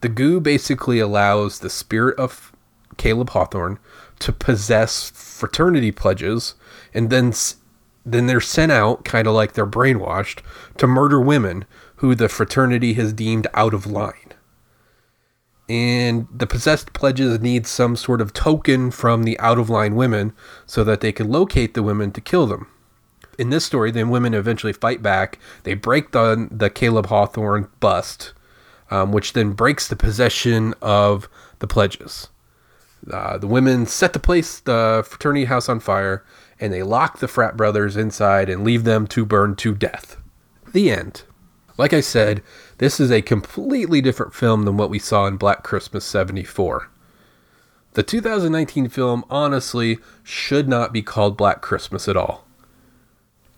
The 0.00 0.08
goo 0.08 0.40
basically 0.40 0.98
allows 0.98 1.60
the 1.60 1.70
spirit 1.70 2.18
of 2.18 2.52
Caleb 2.96 3.30
Hawthorne 3.30 3.78
to 4.18 4.32
possess 4.32 5.10
fraternity 5.10 5.92
pledges 5.92 6.54
and 6.94 7.10
then 7.10 7.32
then 8.08 8.26
they're 8.26 8.40
sent 8.40 8.70
out 8.70 9.04
kind 9.04 9.26
of 9.26 9.34
like 9.34 9.52
they're 9.52 9.66
brainwashed 9.66 10.40
to 10.78 10.86
murder 10.86 11.20
women 11.20 11.64
who 11.96 12.14
the 12.14 12.28
fraternity 12.28 12.94
has 12.94 13.12
deemed 13.12 13.46
out 13.54 13.74
of 13.74 13.86
line 13.86 14.32
and 15.68 16.28
the 16.32 16.46
possessed 16.46 16.92
pledges 16.92 17.40
need 17.40 17.66
some 17.66 17.96
sort 17.96 18.20
of 18.20 18.32
token 18.32 18.90
from 18.90 19.24
the 19.24 19.38
out 19.40 19.58
of 19.58 19.68
line 19.68 19.96
women 19.96 20.32
so 20.64 20.84
that 20.84 21.00
they 21.00 21.12
can 21.12 21.28
locate 21.28 21.74
the 21.74 21.82
women 21.82 22.12
to 22.12 22.20
kill 22.20 22.46
them. 22.46 22.68
In 23.38 23.50
this 23.50 23.64
story, 23.64 23.90
the 23.90 24.04
women 24.04 24.32
eventually 24.32 24.72
fight 24.72 25.02
back. 25.02 25.38
They 25.64 25.74
break 25.74 26.12
the, 26.12 26.48
the 26.50 26.70
Caleb 26.70 27.06
Hawthorne 27.06 27.68
bust, 27.80 28.32
um, 28.90 29.12
which 29.12 29.32
then 29.32 29.52
breaks 29.52 29.88
the 29.88 29.96
possession 29.96 30.72
of 30.80 31.28
the 31.58 31.66
pledges. 31.66 32.28
Uh, 33.12 33.36
the 33.36 33.46
women 33.46 33.86
set 33.86 34.12
the 34.12 34.18
place, 34.18 34.60
the 34.60 35.04
fraternity 35.06 35.46
house 35.46 35.68
on 35.68 35.80
fire, 35.80 36.24
and 36.58 36.72
they 36.72 36.82
lock 36.82 37.18
the 37.18 37.28
frat 37.28 37.56
brothers 37.56 37.96
inside 37.96 38.48
and 38.48 38.64
leave 38.64 38.84
them 38.84 39.06
to 39.08 39.26
burn 39.26 39.54
to 39.56 39.74
death. 39.74 40.16
The 40.72 40.90
end. 40.90 41.24
Like 41.78 41.92
I 41.92 42.00
said, 42.00 42.42
this 42.78 42.98
is 42.98 43.10
a 43.10 43.22
completely 43.22 44.00
different 44.00 44.34
film 44.34 44.64
than 44.64 44.76
what 44.76 44.90
we 44.90 44.98
saw 44.98 45.26
in 45.26 45.36
Black 45.36 45.62
Christmas 45.62 46.04
74. 46.04 46.88
The 47.92 48.02
2019 48.02 48.88
film 48.88 49.24
honestly 49.30 49.98
should 50.22 50.68
not 50.68 50.92
be 50.92 51.02
called 51.02 51.36
Black 51.36 51.60
Christmas 51.60 52.08
at 52.08 52.16
all. 52.16 52.46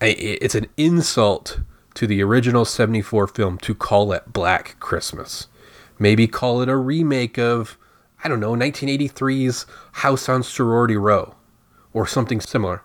It's 0.01 0.55
an 0.55 0.67
insult 0.77 1.59
to 1.95 2.07
the 2.07 2.21
original 2.23 2.63
74 2.65 3.27
film 3.27 3.57
to 3.59 3.75
call 3.75 4.13
it 4.13 4.31
Black 4.31 4.79
Christmas. 4.79 5.47
Maybe 5.97 6.27
call 6.27 6.61
it 6.61 6.69
a 6.69 6.77
remake 6.77 7.37
of, 7.37 7.77
I 8.23 8.29
don't 8.29 8.39
know, 8.39 8.53
1983's 8.53 9.65
House 9.93 10.29
on 10.29 10.43
Sorority 10.43 10.95
Row 10.95 11.35
or 11.91 12.07
something 12.07 12.39
similar. 12.39 12.83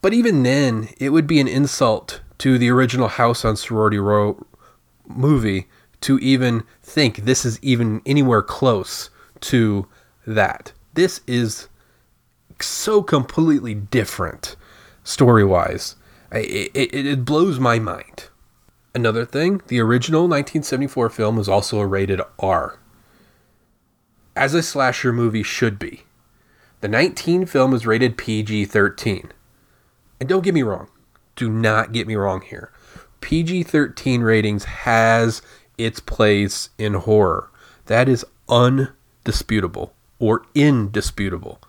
But 0.00 0.14
even 0.14 0.42
then, 0.44 0.88
it 0.98 1.10
would 1.10 1.26
be 1.26 1.40
an 1.40 1.48
insult 1.48 2.20
to 2.38 2.58
the 2.58 2.70
original 2.70 3.08
House 3.08 3.44
on 3.44 3.56
Sorority 3.56 3.98
Row 3.98 4.46
movie 5.06 5.66
to 6.00 6.18
even 6.18 6.64
think 6.82 7.18
this 7.18 7.44
is 7.44 7.58
even 7.62 8.00
anywhere 8.06 8.42
close 8.42 9.10
to 9.40 9.86
that. 10.26 10.72
This 10.94 11.20
is 11.26 11.68
so 12.60 13.02
completely 13.02 13.74
different 13.74 14.56
story 15.04 15.44
wise. 15.44 15.96
It, 16.32 16.70
it, 16.74 17.06
it, 17.06 17.24
blows 17.24 17.58
my 17.58 17.78
mind. 17.78 18.28
Another 18.94 19.24
thing, 19.24 19.62
the 19.68 19.80
original 19.80 20.22
1974 20.22 21.10
film 21.10 21.36
was 21.36 21.48
also 21.48 21.78
a 21.78 21.86
rated 21.86 22.20
R. 22.38 22.78
As 24.36 24.54
a 24.54 24.62
slasher 24.62 25.12
movie 25.12 25.42
should 25.42 25.78
be. 25.78 26.02
The 26.80 26.88
19 26.88 27.46
film 27.46 27.74
is 27.74 27.86
rated 27.86 28.18
PG 28.18 28.66
13. 28.66 29.32
And 30.20 30.28
don't 30.28 30.44
get 30.44 30.54
me 30.54 30.62
wrong, 30.62 30.88
do 31.38 31.48
not 31.48 31.92
get 31.92 32.08
me 32.08 32.16
wrong 32.16 32.42
here. 32.42 32.72
PG 33.20 33.62
13 33.62 34.22
ratings 34.22 34.64
has 34.64 35.40
its 35.78 36.00
place 36.00 36.70
in 36.78 36.94
horror. 36.94 37.48
That 37.86 38.08
is 38.08 38.26
undisputable 38.48 39.94
or 40.18 40.42
indisputable. 40.56 41.60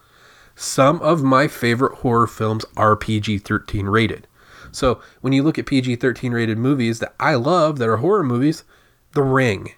Some 0.56 1.00
of 1.02 1.22
my 1.22 1.48
favorite 1.48 2.00
horror 2.00 2.26
films 2.26 2.66
are 2.76 2.96
PG 2.96 3.40
13 3.40 3.86
rated. 3.86 4.28
So 4.72 5.02
when 5.22 5.34
you 5.34 5.44
look 5.44 5.60
at 5.60 5.68
PG 5.68 5.98
13 5.98 6.32
rated 6.32 6.58
movies 6.58 6.98
that 7.00 7.14
I 7.20 7.36
love 7.36 7.78
that 7.78 7.88
are 7.88 7.98
horror 7.98 8.24
movies, 8.24 8.64
The 9.14 9.22
Ring, 9.22 9.74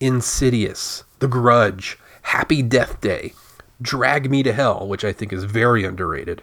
Insidious, 0.00 1.04
The 1.18 1.28
Grudge, 1.28 1.98
Happy 2.22 2.62
Death 2.62 3.00
Day, 3.02 3.34
Drag 3.82 4.30
Me 4.30 4.42
to 4.42 4.52
Hell, 4.54 4.88
which 4.88 5.04
I 5.04 5.12
think 5.12 5.30
is 5.32 5.44
very 5.44 5.84
underrated, 5.84 6.42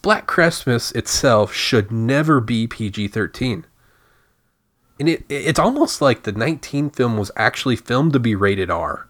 Black 0.00 0.26
Christmas 0.26 0.92
itself 0.92 1.52
should 1.52 1.90
never 1.90 2.40
be 2.40 2.66
PG 2.66 3.08
13. 3.08 3.66
And 5.00 5.08
it, 5.08 5.24
it's 5.28 5.58
almost 5.58 6.00
like 6.00 6.22
the 6.22 6.32
19 6.32 6.90
film 6.90 7.16
was 7.16 7.30
actually 7.36 7.76
filmed 7.76 8.12
to 8.12 8.20
be 8.20 8.34
rated 8.34 8.70
R, 8.70 9.08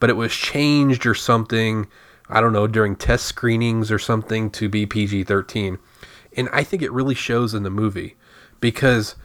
but 0.00 0.10
it 0.10 0.14
was 0.14 0.32
changed 0.32 1.06
or 1.06 1.14
something, 1.14 1.86
I 2.28 2.40
don't 2.40 2.52
know, 2.52 2.66
during 2.66 2.96
test 2.96 3.26
screenings 3.26 3.90
or 3.90 3.98
something 3.98 4.50
to 4.52 4.68
be 4.68 4.86
PG 4.86 5.24
13. 5.24 5.78
And 6.36 6.48
I 6.52 6.64
think 6.64 6.82
it 6.82 6.92
really 6.92 7.14
shows 7.14 7.54
in 7.54 7.62
the 7.62 7.70
movie 7.70 8.16
because 8.60 9.16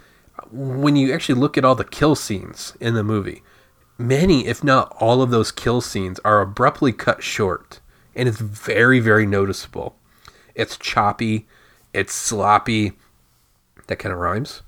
when 0.52 0.96
you 0.96 1.14
actually 1.14 1.40
look 1.40 1.58
at 1.58 1.66
all 1.66 1.76
the 1.76 1.84
kill 1.84 2.16
scenes 2.16 2.76
in 2.80 2.94
the 2.94 3.04
movie, 3.04 3.42
many, 3.98 4.48
if 4.48 4.64
not 4.64 4.96
all 5.00 5.22
of 5.22 5.32
those 5.32 5.52
kill 5.52 5.82
scenes, 5.82 6.20
are 6.26 6.42
abruptly 6.42 6.92
cut 6.92 7.24
short. 7.24 7.80
And 8.16 8.28
it's 8.28 8.40
very, 8.40 9.00
very 9.00 9.26
noticeable. 9.26 9.96
It's 10.60 10.78
choppy. 10.78 11.48
It's 11.94 12.14
sloppy. 12.14 12.92
That 13.88 13.98
kind 13.98 14.12
of 14.12 14.20
rhymes. 14.20 14.62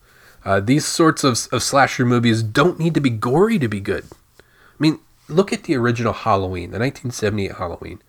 Uh, 0.45 0.61
these 0.61 0.85
sorts 0.85 1.23
of, 1.25 1.47
of 1.51 1.61
slasher 1.61 2.05
movies 2.05 2.41
don't 2.41 2.79
need 2.79 2.93
to 2.93 3.01
be 3.01 3.09
gory 3.09 3.59
to 3.59 3.67
be 3.67 3.81
good. 3.81 4.05
I 4.39 4.43
mean, 4.79 4.99
look 5.27 5.51
at 5.51 5.63
the 5.63 5.75
original 5.75 6.13
Halloween, 6.13 6.71
the 6.71 6.79
1978 6.79 7.57
Halloween. 7.57 8.01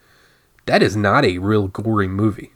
That 0.67 0.81
is 0.81 0.97
not 0.97 1.25
a 1.25 1.39
real 1.39 1.67
gory 1.67 2.07
movie. 2.07 2.53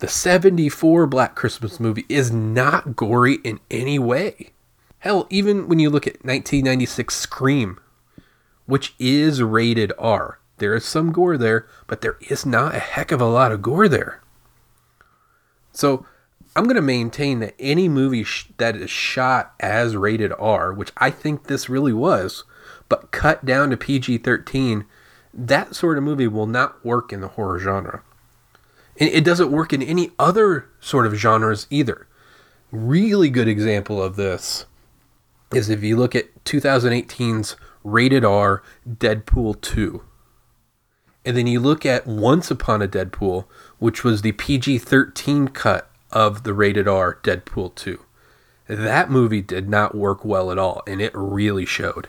The 0.00 0.08
74 0.08 1.06
Black 1.06 1.36
Christmas 1.36 1.78
movie 1.78 2.04
is 2.08 2.32
not 2.32 2.96
gory 2.96 3.38
in 3.44 3.60
any 3.70 3.98
way. 3.98 4.50
Hell, 4.98 5.28
even 5.30 5.68
when 5.68 5.78
you 5.78 5.88
look 5.88 6.08
at 6.08 6.24
1996 6.24 7.14
Scream, 7.14 7.78
which 8.66 8.94
is 8.98 9.40
rated 9.40 9.92
R, 9.98 10.40
there 10.58 10.74
is 10.74 10.84
some 10.84 11.12
gore 11.12 11.36
there, 11.36 11.66
but 11.86 12.00
there 12.00 12.16
is 12.28 12.44
not 12.44 12.74
a 12.74 12.80
heck 12.80 13.12
of 13.12 13.20
a 13.20 13.26
lot 13.26 13.52
of 13.52 13.62
gore 13.62 13.88
there. 13.88 14.22
So 15.72 16.06
I'm 16.56 16.64
going 16.64 16.76
to 16.76 16.82
maintain 16.82 17.40
that 17.40 17.54
any 17.58 17.88
movie 17.88 18.24
sh- 18.24 18.48
that 18.56 18.76
is 18.76 18.90
shot 18.90 19.54
as 19.60 19.96
rated 19.96 20.32
R, 20.38 20.72
which 20.72 20.92
I 20.96 21.10
think 21.10 21.44
this 21.44 21.68
really 21.68 21.92
was, 21.92 22.44
but 22.88 23.10
cut 23.10 23.44
down 23.44 23.70
to 23.70 23.76
PG 23.76 24.18
13, 24.18 24.84
that 25.32 25.74
sort 25.74 25.98
of 25.98 26.04
movie 26.04 26.26
will 26.26 26.46
not 26.46 26.84
work 26.84 27.12
in 27.12 27.20
the 27.20 27.28
horror 27.28 27.58
genre. 27.58 28.02
And 28.98 29.08
it 29.10 29.24
doesn't 29.24 29.52
work 29.52 29.72
in 29.72 29.82
any 29.82 30.10
other 30.18 30.68
sort 30.80 31.06
of 31.06 31.14
genres 31.14 31.66
either. 31.70 32.08
Really 32.72 33.30
good 33.30 33.46
example 33.46 34.02
of 34.02 34.16
this 34.16 34.66
is 35.54 35.70
if 35.70 35.82
you 35.82 35.96
look 35.96 36.14
at 36.14 36.44
2018's 36.44 37.56
rated 37.84 38.24
R 38.24 38.62
Deadpool 38.88 39.60
2. 39.60 40.02
And 41.28 41.36
then 41.36 41.46
you 41.46 41.60
look 41.60 41.84
at 41.84 42.06
Once 42.06 42.50
Upon 42.50 42.80
a 42.80 42.88
Deadpool, 42.88 43.44
which 43.78 44.02
was 44.02 44.22
the 44.22 44.32
PG 44.32 44.78
13 44.78 45.48
cut 45.48 45.90
of 46.10 46.42
the 46.42 46.54
rated 46.54 46.88
R 46.88 47.18
Deadpool 47.22 47.74
2. 47.74 48.00
That 48.66 49.10
movie 49.10 49.42
did 49.42 49.68
not 49.68 49.94
work 49.94 50.24
well 50.24 50.50
at 50.50 50.56
all, 50.56 50.82
and 50.86 51.02
it 51.02 51.12
really 51.14 51.66
showed. 51.66 52.08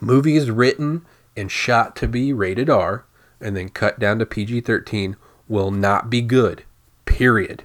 Movies 0.00 0.50
written 0.50 1.06
and 1.34 1.50
shot 1.50 1.96
to 1.96 2.06
be 2.06 2.34
rated 2.34 2.68
R 2.68 3.06
and 3.40 3.56
then 3.56 3.70
cut 3.70 3.98
down 3.98 4.18
to 4.18 4.26
PG 4.26 4.60
13 4.60 5.16
will 5.48 5.70
not 5.70 6.10
be 6.10 6.20
good. 6.20 6.64
Period. 7.06 7.64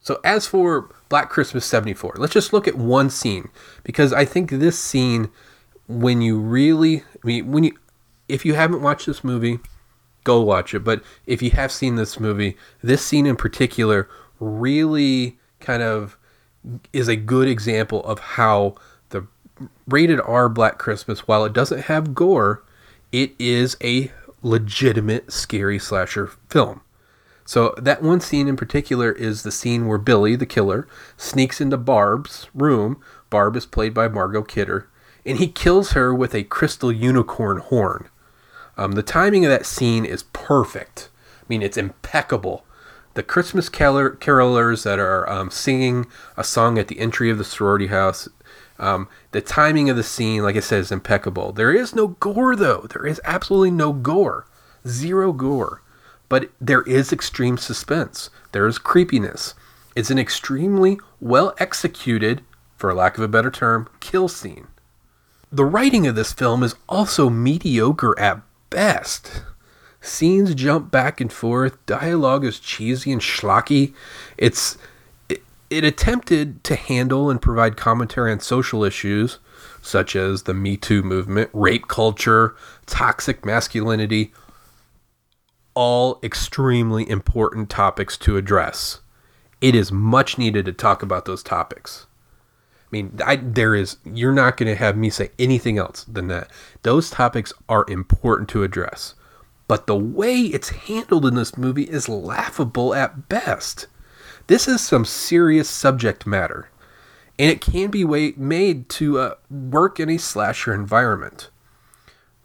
So, 0.00 0.20
as 0.22 0.46
for 0.46 0.94
Black 1.08 1.30
Christmas 1.30 1.64
74, 1.64 2.16
let's 2.18 2.34
just 2.34 2.52
look 2.52 2.68
at 2.68 2.76
one 2.76 3.08
scene 3.08 3.48
because 3.84 4.12
I 4.12 4.26
think 4.26 4.50
this 4.50 4.78
scene, 4.78 5.30
when 5.88 6.20
you 6.20 6.38
really, 6.38 6.98
I 6.98 7.26
mean, 7.26 7.50
when 7.50 7.64
you, 7.64 7.78
if 8.28 8.44
you 8.44 8.54
haven't 8.54 8.82
watched 8.82 9.06
this 9.06 9.24
movie, 9.24 9.58
go 10.24 10.40
watch 10.40 10.74
it. 10.74 10.80
But 10.80 11.02
if 11.26 11.42
you 11.42 11.50
have 11.50 11.70
seen 11.70 11.96
this 11.96 12.18
movie, 12.18 12.56
this 12.82 13.04
scene 13.04 13.26
in 13.26 13.36
particular 13.36 14.08
really 14.40 15.38
kind 15.60 15.82
of 15.82 16.16
is 16.92 17.08
a 17.08 17.16
good 17.16 17.48
example 17.48 18.02
of 18.04 18.18
how 18.18 18.74
the 19.10 19.26
rated 19.86 20.20
R 20.20 20.48
Black 20.48 20.78
Christmas, 20.78 21.28
while 21.28 21.44
it 21.44 21.52
doesn't 21.52 21.82
have 21.82 22.14
gore, 22.14 22.64
it 23.12 23.32
is 23.38 23.76
a 23.82 24.10
legitimate 24.42 25.32
scary 25.32 25.78
slasher 25.78 26.26
film. 26.48 26.80
So 27.46 27.74
that 27.76 28.02
one 28.02 28.20
scene 28.20 28.48
in 28.48 28.56
particular 28.56 29.12
is 29.12 29.42
the 29.42 29.52
scene 29.52 29.86
where 29.86 29.98
Billy, 29.98 30.34
the 30.34 30.46
killer, 30.46 30.88
sneaks 31.16 31.60
into 31.60 31.76
Barb's 31.76 32.48
room. 32.54 33.00
Barb 33.28 33.56
is 33.56 33.66
played 33.66 33.92
by 33.92 34.08
Margot 34.08 34.42
Kidder, 34.42 34.88
and 35.26 35.38
he 35.38 35.48
kills 35.48 35.92
her 35.92 36.14
with 36.14 36.34
a 36.34 36.44
crystal 36.44 36.90
unicorn 36.90 37.58
horn. 37.58 38.08
Um, 38.76 38.92
the 38.92 39.02
timing 39.02 39.44
of 39.44 39.50
that 39.50 39.66
scene 39.66 40.04
is 40.04 40.24
perfect. 40.32 41.08
I 41.40 41.44
mean, 41.48 41.62
it's 41.62 41.76
impeccable. 41.76 42.64
The 43.14 43.22
Christmas 43.22 43.68
carol- 43.68 44.16
carolers 44.16 44.82
that 44.82 44.98
are 44.98 45.28
um, 45.30 45.50
singing 45.50 46.06
a 46.36 46.42
song 46.42 46.78
at 46.78 46.88
the 46.88 46.98
entry 46.98 47.30
of 47.30 47.38
the 47.38 47.44
sorority 47.44 47.86
house. 47.86 48.28
Um, 48.78 49.08
the 49.30 49.40
timing 49.40 49.88
of 49.88 49.96
the 49.96 50.02
scene, 50.02 50.42
like 50.42 50.56
I 50.56 50.60
said, 50.60 50.80
is 50.80 50.90
impeccable. 50.90 51.52
There 51.52 51.72
is 51.72 51.94
no 51.94 52.08
gore, 52.08 52.56
though. 52.56 52.86
There 52.90 53.06
is 53.06 53.20
absolutely 53.24 53.70
no 53.70 53.92
gore. 53.92 54.46
Zero 54.86 55.32
gore. 55.32 55.80
But 56.28 56.50
there 56.60 56.82
is 56.82 57.12
extreme 57.12 57.56
suspense. 57.56 58.30
There 58.50 58.66
is 58.66 58.78
creepiness. 58.78 59.54
It's 59.94 60.10
an 60.10 60.18
extremely 60.18 60.98
well 61.20 61.54
executed, 61.58 62.42
for 62.76 62.92
lack 62.92 63.16
of 63.16 63.22
a 63.22 63.28
better 63.28 63.50
term, 63.50 63.88
kill 64.00 64.26
scene. 64.26 64.66
The 65.52 65.64
writing 65.64 66.08
of 66.08 66.16
this 66.16 66.32
film 66.32 66.64
is 66.64 66.74
also 66.88 67.30
mediocre 67.30 68.18
at 68.18 68.40
best. 68.74 69.42
Scenes 70.00 70.52
jump 70.54 70.90
back 70.90 71.20
and 71.20 71.32
forth, 71.32 71.86
dialogue 71.86 72.44
is 72.44 72.58
cheesy 72.58 73.12
and 73.12 73.22
schlocky. 73.22 73.94
It's 74.36 74.76
it, 75.28 75.42
it 75.70 75.84
attempted 75.84 76.64
to 76.64 76.74
handle 76.74 77.30
and 77.30 77.40
provide 77.40 77.76
commentary 77.76 78.32
on 78.32 78.40
social 78.40 78.82
issues 78.82 79.38
such 79.80 80.16
as 80.16 80.42
the 80.42 80.54
Me 80.54 80.76
Too 80.76 81.04
movement, 81.04 81.50
rape 81.52 81.86
culture, 81.86 82.56
toxic 82.86 83.44
masculinity, 83.44 84.32
all 85.74 86.18
extremely 86.24 87.08
important 87.08 87.70
topics 87.70 88.18
to 88.18 88.36
address. 88.36 89.00
It 89.60 89.76
is 89.76 89.92
much 89.92 90.36
needed 90.36 90.64
to 90.66 90.72
talk 90.72 91.02
about 91.02 91.26
those 91.26 91.44
topics. 91.44 92.06
I 92.94 92.96
mean, 92.96 93.18
I, 93.26 93.36
there 93.36 93.74
is, 93.74 93.96
you're 94.04 94.32
not 94.32 94.56
going 94.56 94.68
to 94.68 94.78
have 94.78 94.96
me 94.96 95.10
say 95.10 95.32
anything 95.36 95.78
else 95.78 96.04
than 96.04 96.28
that. 96.28 96.48
Those 96.82 97.10
topics 97.10 97.52
are 97.68 97.84
important 97.88 98.48
to 98.50 98.62
address. 98.62 99.16
But 99.66 99.88
the 99.88 99.96
way 99.96 100.42
it's 100.42 100.68
handled 100.68 101.26
in 101.26 101.34
this 101.34 101.56
movie 101.56 101.90
is 101.90 102.08
laughable 102.08 102.94
at 102.94 103.28
best. 103.28 103.88
This 104.46 104.68
is 104.68 104.80
some 104.80 105.04
serious 105.04 105.68
subject 105.68 106.24
matter, 106.24 106.70
and 107.36 107.50
it 107.50 107.60
can 107.60 107.90
be 107.90 108.04
way, 108.04 108.32
made 108.36 108.88
to 108.90 109.18
uh, 109.18 109.34
work 109.50 109.98
in 109.98 110.08
a 110.08 110.16
slasher 110.16 110.72
environment. 110.72 111.50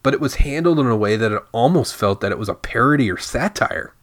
But 0.02 0.16
it 0.16 0.20
was 0.20 0.38
handled 0.38 0.80
in 0.80 0.88
a 0.88 0.98
way 0.98 1.16
that 1.16 1.32
it 1.32 1.44
almost 1.52 1.96
felt 1.96 2.22
that 2.22 2.32
it 2.32 2.40
was 2.40 2.50
a 2.50 2.56
parody 2.56 3.12
or 3.12 3.18
satire, 3.18 3.94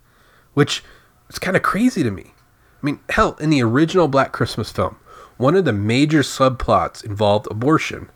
which 0.54 0.84
is 1.28 1.40
kind 1.40 1.56
of 1.56 1.64
crazy 1.64 2.04
to 2.04 2.10
me. 2.12 2.34
I 2.80 2.86
mean, 2.86 3.00
hell, 3.08 3.36
in 3.40 3.50
the 3.50 3.64
original 3.64 4.06
Black 4.06 4.30
Christmas 4.30 4.70
film, 4.70 4.96
one 5.36 5.54
of 5.54 5.64
the 5.64 5.72
major 5.72 6.20
subplots 6.20 7.04
involved 7.04 7.46
abortion, 7.50 8.10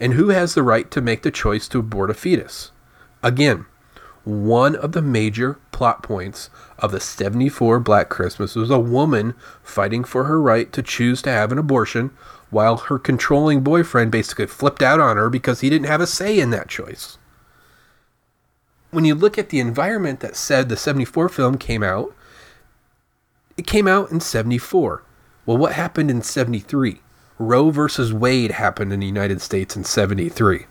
and 0.00 0.14
who 0.14 0.28
has 0.28 0.54
the 0.54 0.62
right 0.62 0.90
to 0.90 1.00
make 1.00 1.22
the 1.22 1.30
choice 1.30 1.68
to 1.68 1.78
abort 1.78 2.10
a 2.10 2.14
fetus. 2.14 2.70
Again, 3.22 3.66
one 4.24 4.74
of 4.74 4.90
the 4.90 5.02
major 5.02 5.58
plot 5.70 6.02
points 6.02 6.50
of 6.80 6.90
the 6.90 6.98
74 6.98 7.78
Black 7.78 8.08
Christmas 8.08 8.56
was 8.56 8.70
a 8.70 8.78
woman 8.78 9.34
fighting 9.62 10.02
for 10.02 10.24
her 10.24 10.40
right 10.42 10.72
to 10.72 10.82
choose 10.82 11.22
to 11.22 11.30
have 11.30 11.52
an 11.52 11.58
abortion 11.58 12.10
while 12.50 12.76
her 12.76 12.98
controlling 12.98 13.60
boyfriend 13.60 14.10
basically 14.10 14.46
flipped 14.46 14.82
out 14.82 14.98
on 14.98 15.16
her 15.16 15.30
because 15.30 15.60
he 15.60 15.70
didn't 15.70 15.86
have 15.86 16.00
a 16.00 16.06
say 16.06 16.40
in 16.40 16.50
that 16.50 16.68
choice. 16.68 17.18
When 18.90 19.04
you 19.04 19.14
look 19.14 19.38
at 19.38 19.50
the 19.50 19.60
environment 19.60 20.20
that 20.20 20.34
said 20.34 20.68
the 20.68 20.76
74 20.76 21.28
film 21.28 21.56
came 21.56 21.84
out, 21.84 22.12
it 23.56 23.66
came 23.66 23.86
out 23.86 24.10
in 24.10 24.20
74. 24.20 25.04
Well, 25.46 25.56
what 25.56 25.72
happened 25.72 26.10
in 26.10 26.22
73? 26.22 27.00
Roe 27.38 27.70
versus 27.70 28.12
Wade 28.12 28.52
happened 28.52 28.92
in 28.92 29.00
the 29.00 29.06
United 29.06 29.40
States 29.40 29.76
in 29.76 29.84
73. 29.84 30.66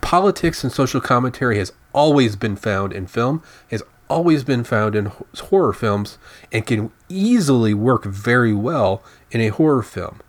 Politics 0.00 0.64
and 0.64 0.72
social 0.72 1.00
commentary 1.00 1.58
has 1.58 1.72
always 1.92 2.36
been 2.36 2.56
found 2.56 2.92
in 2.92 3.06
film, 3.06 3.42
has 3.70 3.82
always 4.08 4.44
been 4.44 4.64
found 4.64 4.94
in 4.94 5.12
horror 5.34 5.72
films, 5.72 6.16
and 6.52 6.66
can 6.66 6.90
easily 7.08 7.74
work 7.74 8.04
very 8.04 8.54
well 8.54 9.02
in 9.30 9.40
a 9.40 9.48
horror 9.48 9.82
film. 9.82 10.20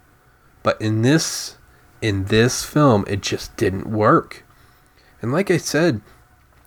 But 0.63 0.81
in 0.81 1.01
this 1.01 1.55
in 2.01 2.25
this 2.25 2.63
film, 2.63 3.05
it 3.07 3.21
just 3.21 3.55
didn't 3.57 3.87
work. 3.87 4.43
And 5.21 5.31
like 5.31 5.49
I 5.49 5.57
said, 5.57 6.01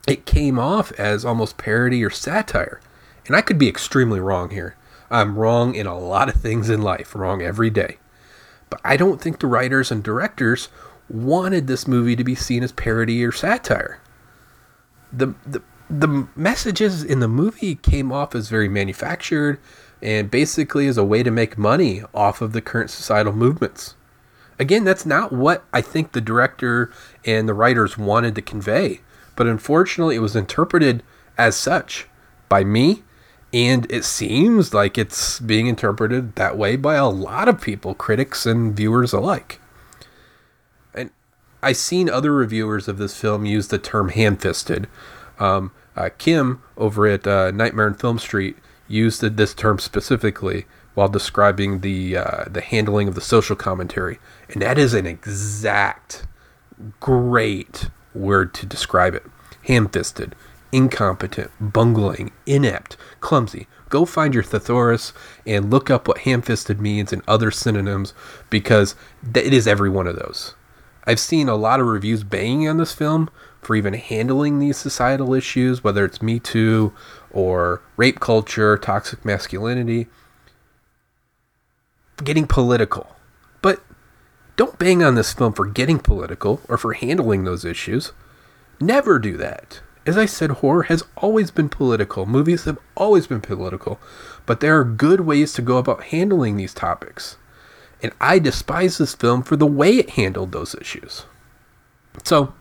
it 0.08 0.26
came 0.26 0.58
off 0.58 0.90
as 0.92 1.24
almost 1.24 1.56
parody 1.56 2.02
or 2.02 2.10
satire. 2.10 2.80
And 3.26 3.36
I 3.36 3.42
could 3.42 3.58
be 3.58 3.68
extremely 3.68 4.18
wrong 4.18 4.50
here. 4.50 4.76
I'm 5.10 5.38
wrong 5.38 5.74
in 5.74 5.86
a 5.86 5.98
lot 5.98 6.28
of 6.28 6.36
things 6.36 6.70
in 6.70 6.82
life, 6.82 7.14
wrong 7.14 7.42
every 7.42 7.70
day. 7.70 7.98
But 8.68 8.80
I 8.84 8.96
don't 8.96 9.20
think 9.20 9.40
the 9.40 9.46
writers 9.46 9.90
and 9.90 10.02
directors 10.02 10.68
wanted 11.08 11.66
this 11.66 11.88
movie 11.88 12.14
to 12.14 12.24
be 12.24 12.36
seen 12.36 12.62
as 12.62 12.72
parody 12.72 13.24
or 13.24 13.32
satire. 13.32 14.00
The 15.12 15.34
the 15.44 15.62
the 15.90 16.28
messages 16.36 17.02
in 17.02 17.18
the 17.18 17.26
movie 17.26 17.74
came 17.74 18.12
off 18.12 18.34
as 18.36 18.48
very 18.48 18.68
manufactured 18.68 19.58
and 20.00 20.30
basically 20.30 20.86
as 20.86 20.96
a 20.96 21.04
way 21.04 21.24
to 21.24 21.32
make 21.32 21.58
money 21.58 22.02
off 22.14 22.40
of 22.40 22.52
the 22.52 22.62
current 22.62 22.90
societal 22.90 23.32
movements. 23.32 23.96
Again, 24.58 24.84
that's 24.84 25.04
not 25.04 25.32
what 25.32 25.64
I 25.72 25.80
think 25.80 26.12
the 26.12 26.20
director 26.20 26.92
and 27.24 27.48
the 27.48 27.54
writers 27.54 27.98
wanted 27.98 28.34
to 28.36 28.42
convey, 28.42 29.00
but 29.34 29.46
unfortunately, 29.46 30.16
it 30.16 30.20
was 30.20 30.36
interpreted 30.36 31.02
as 31.36 31.56
such 31.56 32.06
by 32.48 32.62
me, 32.62 33.02
and 33.52 33.90
it 33.90 34.04
seems 34.04 34.72
like 34.72 34.96
it's 34.96 35.40
being 35.40 35.66
interpreted 35.66 36.36
that 36.36 36.56
way 36.56 36.76
by 36.76 36.94
a 36.94 37.08
lot 37.08 37.48
of 37.48 37.60
people, 37.60 37.94
critics 37.94 38.46
and 38.46 38.76
viewers 38.76 39.12
alike. 39.12 39.60
And 40.94 41.10
I've 41.62 41.76
seen 41.76 42.08
other 42.08 42.32
reviewers 42.32 42.86
of 42.86 42.98
this 42.98 43.18
film 43.20 43.44
use 43.44 43.68
the 43.68 43.78
term 43.78 44.10
ham 44.10 44.36
fisted. 44.36 44.88
Um, 45.38 45.72
uh, 45.96 46.10
Kim 46.18 46.62
over 46.76 47.06
at 47.06 47.26
uh, 47.26 47.50
Nightmare 47.50 47.86
on 47.86 47.94
Film 47.94 48.18
Street 48.18 48.56
used 48.86 49.20
this 49.20 49.54
term 49.54 49.78
specifically 49.78 50.66
while 50.94 51.08
describing 51.08 51.80
the 51.80 52.16
uh, 52.16 52.44
the 52.48 52.60
handling 52.60 53.08
of 53.08 53.14
the 53.14 53.20
social 53.20 53.56
commentary, 53.56 54.18
and 54.48 54.60
that 54.62 54.78
is 54.78 54.94
an 54.94 55.06
exact, 55.06 56.26
great 56.98 57.90
word 58.14 58.52
to 58.54 58.66
describe 58.66 59.14
it: 59.14 59.24
ham-fisted, 59.66 60.34
incompetent, 60.72 61.50
bungling, 61.60 62.32
inept, 62.46 62.96
clumsy. 63.20 63.66
Go 63.88 64.04
find 64.04 64.34
your 64.34 64.42
thesaurus 64.42 65.12
and 65.46 65.70
look 65.70 65.90
up 65.90 66.06
what 66.06 66.18
ham-fisted 66.18 66.80
means 66.80 67.12
and 67.12 67.22
other 67.26 67.50
synonyms 67.50 68.14
because 68.50 68.94
it 69.34 69.52
is 69.52 69.66
every 69.66 69.90
one 69.90 70.06
of 70.06 70.16
those. 70.16 70.54
I've 71.04 71.18
seen 71.18 71.48
a 71.48 71.56
lot 71.56 71.80
of 71.80 71.86
reviews 71.86 72.22
banging 72.22 72.68
on 72.68 72.76
this 72.76 72.92
film 72.92 73.30
for 73.60 73.74
even 73.74 73.94
handling 73.94 74.58
these 74.58 74.76
societal 74.76 75.34
issues, 75.34 75.82
whether 75.82 76.04
it's 76.04 76.22
Me 76.22 76.38
Too 76.38 76.92
or 77.30 77.82
rape 77.96 78.20
culture, 78.20 78.76
toxic 78.76 79.24
masculinity, 79.24 80.06
getting 82.22 82.46
political. 82.46 83.16
But 83.62 83.82
don't 84.56 84.78
bang 84.78 85.02
on 85.02 85.14
this 85.14 85.32
film 85.32 85.52
for 85.52 85.66
getting 85.66 85.98
political 85.98 86.60
or 86.68 86.76
for 86.76 86.92
handling 86.92 87.44
those 87.44 87.64
issues. 87.64 88.12
Never 88.80 89.18
do 89.18 89.36
that. 89.36 89.80
As 90.06 90.16
I 90.16 90.26
said, 90.26 90.50
horror 90.50 90.84
has 90.84 91.04
always 91.16 91.50
been 91.50 91.68
political. 91.68 92.26
Movies 92.26 92.64
have 92.64 92.78
always 92.96 93.26
been 93.26 93.40
political. 93.40 94.00
But 94.46 94.60
there 94.60 94.78
are 94.78 94.84
good 94.84 95.20
ways 95.20 95.52
to 95.54 95.62
go 95.62 95.76
about 95.76 96.04
handling 96.04 96.56
these 96.56 96.74
topics. 96.74 97.36
And 98.02 98.12
I 98.20 98.38
despise 98.38 98.98
this 98.98 99.14
film 99.14 99.42
for 99.42 99.56
the 99.56 99.66
way 99.66 99.98
it 99.98 100.10
handled 100.10 100.52
those 100.52 100.74
issues. 100.74 101.26
So, 102.24 102.54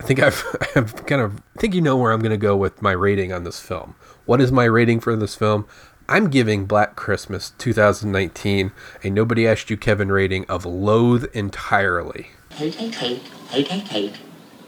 I 0.00 0.04
think 0.04 0.22
I've, 0.22 0.44
I've 0.76 1.06
kind 1.06 1.20
of 1.20 1.42
I 1.56 1.60
think 1.60 1.74
you 1.74 1.80
know 1.80 1.96
where 1.96 2.12
I'm 2.12 2.20
going 2.20 2.30
to 2.30 2.36
go 2.36 2.56
with 2.56 2.80
my 2.80 2.92
rating 2.92 3.32
on 3.32 3.44
this 3.44 3.60
film. 3.60 3.96
What 4.24 4.40
is 4.40 4.52
my 4.52 4.64
rating 4.64 5.00
for 5.00 5.16
this 5.16 5.34
film? 5.34 5.66
I'm 6.08 6.28
giving 6.28 6.66
Black 6.66 6.96
Christmas 6.96 7.52
2019 7.58 8.72
a 9.02 9.10
Nobody 9.10 9.48
Asked 9.48 9.70
You 9.70 9.76
Kevin 9.76 10.12
rating 10.12 10.44
of 10.46 10.66
loathe 10.66 11.24
entirely. 11.32 12.28
Hate, 12.50 12.74
hate, 12.74 12.94
hate, 12.94 13.22
hate, 13.48 13.68
hate, 13.68 13.88
hate. 13.88 14.16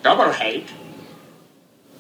Double 0.03 0.33
hate. 0.33 0.73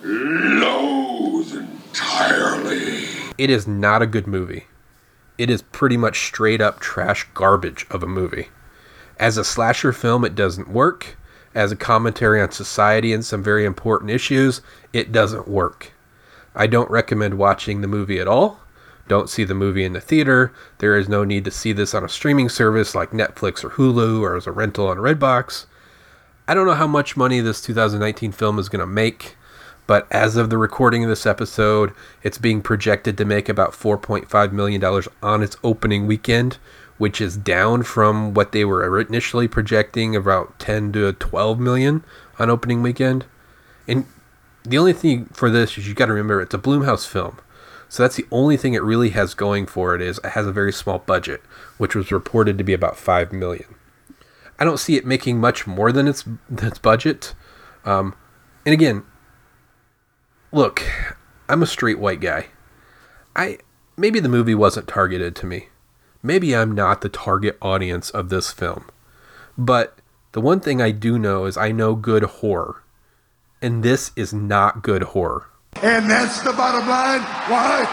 Loathe 0.06 1.56
entirely. 1.56 3.08
It 3.38 3.50
is 3.50 3.66
not 3.66 4.02
a 4.02 4.06
good 4.06 4.28
movie. 4.28 4.66
It 5.36 5.50
is 5.50 5.62
pretty 5.62 5.96
much 5.96 6.26
straight 6.26 6.60
up 6.60 6.78
trash 6.78 7.26
garbage 7.34 7.86
of 7.90 8.04
a 8.04 8.06
movie. 8.06 8.48
As 9.18 9.36
a 9.36 9.44
slasher 9.44 9.92
film, 9.92 10.24
it 10.24 10.36
doesn't 10.36 10.70
work. 10.70 11.16
As 11.56 11.72
a 11.72 11.76
commentary 11.76 12.40
on 12.40 12.52
society 12.52 13.12
and 13.12 13.24
some 13.24 13.42
very 13.42 13.64
important 13.64 14.12
issues, 14.12 14.60
it 14.92 15.10
doesn't 15.10 15.48
work. 15.48 15.92
I 16.54 16.68
don't 16.68 16.90
recommend 16.90 17.34
watching 17.34 17.80
the 17.80 17.88
movie 17.88 18.20
at 18.20 18.28
all. 18.28 18.60
Don't 19.08 19.28
see 19.28 19.42
the 19.42 19.54
movie 19.54 19.84
in 19.84 19.92
the 19.92 20.00
theater. 20.00 20.52
There 20.78 20.96
is 20.96 21.08
no 21.08 21.24
need 21.24 21.44
to 21.46 21.50
see 21.50 21.72
this 21.72 21.94
on 21.94 22.04
a 22.04 22.08
streaming 22.08 22.48
service 22.48 22.94
like 22.94 23.10
Netflix 23.10 23.64
or 23.64 23.70
Hulu 23.70 24.20
or 24.20 24.36
as 24.36 24.46
a 24.46 24.52
rental 24.52 24.86
on 24.86 24.98
Redbox. 24.98 25.66
I 26.46 26.54
don't 26.54 26.66
know 26.66 26.74
how 26.74 26.86
much 26.86 27.16
money 27.16 27.40
this 27.40 27.60
2019 27.60 28.30
film 28.30 28.60
is 28.60 28.68
going 28.68 28.80
to 28.80 28.86
make, 28.86 29.36
but 29.87 30.07
as 30.11 30.37
of 30.37 30.51
the 30.51 30.59
recording 30.59 31.05
of 31.05 31.11
this 31.11 31.27
episode, 31.27 31.92
it's 32.22 32.38
being 32.38 32.61
projected 32.61 33.16
to 33.18 33.25
make 33.25 33.49
about 33.49 33.72
$4.5 33.72 34.53
million 34.53 34.83
on 35.22 35.42
its 35.42 35.57
opening 35.62 36.07
weekend, 36.07 36.59
which 36.99 37.20
is 37.20 37.37
down 37.37 37.83
from 37.83 38.35
what 38.35 38.53
they 38.53 38.64
were 38.64 39.01
initially 39.01 39.46
projecting 39.46 40.16
about 40.16 40.59
10 40.59 40.92
to 40.92 41.12
12 41.12 41.61
million 41.61 42.05
on 42.38 42.51
opening 42.51 42.83
weekend. 42.83 43.25
And 43.87 44.07
the 44.64 44.79
only 44.79 44.92
thing 44.92 45.27
for 45.27 45.51
this 45.51 45.79
is 45.79 45.87
you 45.87 45.94
got 45.94 46.07
to 46.07 46.12
remember 46.12 46.40
it's 46.40 46.55
a 46.55 46.59
Blumhouse 46.59 47.07
film. 47.07 47.38
So 47.88 48.03
that's 48.03 48.16
the 48.16 48.27
only 48.33 48.57
thing 48.57 48.75
it 48.75 48.83
really 48.83 49.11
has 49.11 49.35
going 49.35 49.66
for 49.66 49.94
it 49.94 50.03
is 50.03 50.18
it 50.18 50.31
has 50.31 50.46
a 50.46 50.53
very 50.53 50.72
small 50.72 50.99
budget, 50.99 51.40
which 51.79 51.94
was 51.94 52.11
reported 52.11 52.59
to 52.59 52.64
be 52.64 52.72
about 52.72 52.96
5 52.96 53.33
million. 53.33 53.77
I 54.59 54.64
don't 54.64 54.79
see 54.79 54.96
it 54.96 55.07
making 55.07 55.38
much 55.38 55.66
more 55.66 55.92
than 55.92 56.09
its 56.09 56.25
its 56.51 56.79
budget. 56.79 57.35
Um, 57.85 58.14
and 58.64 58.72
again, 58.72 59.05
look, 60.52 60.82
I'm 61.48 61.62
a 61.62 61.66
straight 61.66 61.98
white 61.98 62.20
guy. 62.20 62.46
I 63.35 63.59
maybe 63.96 64.20
the 64.20 64.28
movie 64.28 64.54
wasn't 64.54 64.88
targeted 64.88 65.37
to 65.37 65.46
me. 65.46 65.68
Maybe 66.22 66.56
I'm 66.56 66.72
not 66.72 67.00
the 67.00 67.09
target 67.09 67.56
audience 67.62 68.11
of 68.11 68.28
this 68.28 68.50
film. 68.50 68.87
But 69.56 69.98
the 70.32 70.40
one 70.40 70.61
thing 70.61 70.82
I 70.82 70.90
do 70.90 71.18
know 71.18 71.44
is 71.44 71.56
I 71.56 71.72
know 71.72 71.94
good 71.94 72.22
horror. 72.24 72.82
And 73.62 73.82
this 73.82 74.12
is 74.16 74.32
not 74.32 74.82
good 74.82 75.02
horror. 75.02 75.48
And 75.82 76.11
that's 76.11 76.40
the 76.40 76.52
bottom 76.52 76.88
line. 76.88 77.20
Why? 77.48 77.85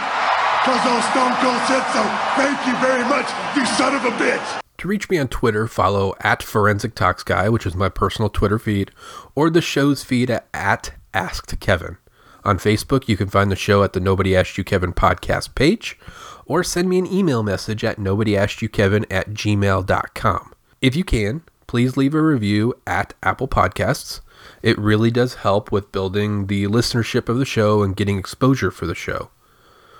Because 0.63 0.83
those 0.83 1.03
Stone 1.11 1.35
Cold 1.43 1.61
said 1.67 1.83
so. 1.91 2.03
Thank 2.35 2.65
you 2.65 2.75
very 2.81 3.03
much, 3.03 3.29
you 3.55 3.65
son 3.65 3.95
of 3.95 4.05
a 4.05 4.15
bitch. 4.17 4.61
To 4.77 4.87
reach 4.87 5.09
me 5.09 5.17
on 5.17 5.27
Twitter, 5.27 5.67
follow 5.67 6.13
at 6.21 6.41
Forensic 6.43 6.95
Talks 6.95 7.23
Guy, 7.23 7.49
which 7.49 7.65
is 7.65 7.75
my 7.75 7.89
personal 7.89 8.29
Twitter 8.29 8.59
feed, 8.59 8.91
or 9.35 9.49
the 9.49 9.61
show's 9.61 10.03
feed 10.03 10.29
at, 10.29 10.47
at 10.53 10.93
Asked 11.13 11.59
Kevin. 11.59 11.97
On 12.45 12.57
Facebook, 12.57 13.07
you 13.07 13.15
can 13.15 13.29
find 13.29 13.51
the 13.51 13.55
show 13.55 13.83
at 13.83 13.93
the 13.93 13.99
Nobody 13.99 14.35
Asked 14.35 14.57
You 14.57 14.63
Kevin 14.63 14.93
podcast 14.93 15.55
page, 15.55 15.97
or 16.45 16.63
send 16.63 16.89
me 16.89 16.99
an 16.99 17.07
email 17.07 17.41
message 17.41 17.83
at 17.83 17.97
nobodyasked.you.kevin 17.97 19.05
at 19.09 19.29
gmail.com. 19.29 20.53
If 20.81 20.95
you 20.95 21.03
can, 21.05 21.43
please 21.67 21.95
leave 21.95 22.13
a 22.13 22.21
review 22.21 22.73
at 22.85 23.13
Apple 23.23 23.47
Podcasts. 23.47 24.19
It 24.61 24.77
really 24.77 25.09
does 25.09 25.35
help 25.35 25.71
with 25.71 25.93
building 25.93 26.47
the 26.47 26.67
listenership 26.67 27.29
of 27.29 27.37
the 27.37 27.45
show 27.45 27.81
and 27.81 27.95
getting 27.95 28.19
exposure 28.19 28.71
for 28.71 28.85
the 28.85 28.95
show. 28.95 29.29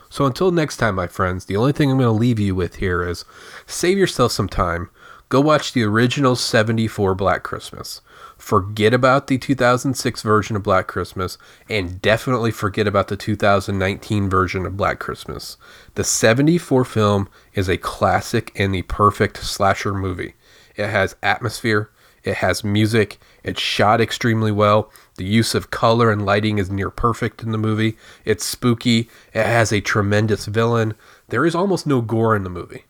So 0.09 0.25
until 0.25 0.51
next 0.51 0.77
time, 0.77 0.95
my 0.95 1.07
friends, 1.07 1.45
the 1.45 1.55
only 1.55 1.71
thing 1.71 1.89
I'm 1.89 1.97
going 1.97 2.07
to 2.07 2.11
leave 2.11 2.39
you 2.39 2.53
with 2.53 2.75
here 2.75 3.07
is 3.07 3.25
save 3.65 3.97
yourself 3.97 4.31
some 4.33 4.49
time. 4.49 4.89
Go 5.29 5.41
watch 5.41 5.73
the 5.73 5.83
original 5.83 6.35
74 6.35 7.15
Black 7.15 7.41
Christmas. 7.41 8.01
Forget 8.43 8.93
about 8.93 9.27
the 9.27 9.37
2006 9.37 10.21
version 10.21 10.57
of 10.57 10.63
Black 10.63 10.85
Christmas 10.85 11.37
and 11.69 12.01
definitely 12.01 12.51
forget 12.51 12.87
about 12.87 13.07
the 13.07 13.15
2019 13.15 14.29
version 14.29 14.65
of 14.65 14.75
Black 14.75 14.99
Christmas. 14.99 15.55
The 15.95 16.03
74 16.03 16.83
film 16.83 17.29
is 17.53 17.69
a 17.69 17.77
classic 17.77 18.51
and 18.53 18.75
the 18.75 18.81
perfect 18.81 19.37
slasher 19.37 19.93
movie. 19.93 20.33
It 20.75 20.89
has 20.89 21.15
atmosphere, 21.23 21.89
it 22.25 22.35
has 22.35 22.65
music, 22.65 23.17
it's 23.45 23.61
shot 23.61 24.01
extremely 24.01 24.51
well. 24.51 24.91
The 25.15 25.23
use 25.23 25.55
of 25.55 25.71
color 25.71 26.11
and 26.11 26.25
lighting 26.25 26.57
is 26.57 26.69
near 26.69 26.89
perfect 26.89 27.43
in 27.43 27.53
the 27.53 27.57
movie. 27.57 27.95
It's 28.25 28.43
spooky. 28.43 29.09
It 29.33 29.45
has 29.45 29.71
a 29.71 29.79
tremendous 29.79 30.47
villain. 30.47 30.95
There 31.29 31.45
is 31.45 31.55
almost 31.55 31.87
no 31.87 32.01
gore 32.01 32.35
in 32.35 32.43
the 32.43 32.49
movie. 32.49 32.83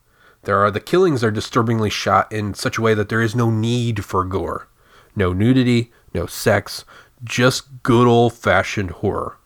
There 0.46 0.58
are 0.58 0.72
the 0.72 0.80
killings 0.80 1.24
are 1.24 1.30
disturbingly 1.30 1.92
shot 1.92 2.32
in 2.32 2.56
such 2.56 2.80
a 2.80 2.82
way 2.82 2.96
that 2.96 3.10
there 3.10 3.22
is 3.22 3.36
no 3.36 3.52
need 3.52 4.04
for 4.04 4.26
gore. 4.26 4.68
No 5.16 5.34
nudity, 5.34 5.92
no 6.14 6.26
sex, 6.26 6.86
just 7.24 7.84
good 7.84 8.08
old 8.08 8.34
fashioned 8.34 8.92
horror. 8.92 9.38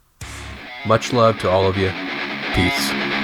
Much 0.85 1.11
love 1.11 1.37
to 1.39 1.49
all 1.49 1.67
of 1.67 1.77
you. 1.77 1.91
Peace. 2.53 3.16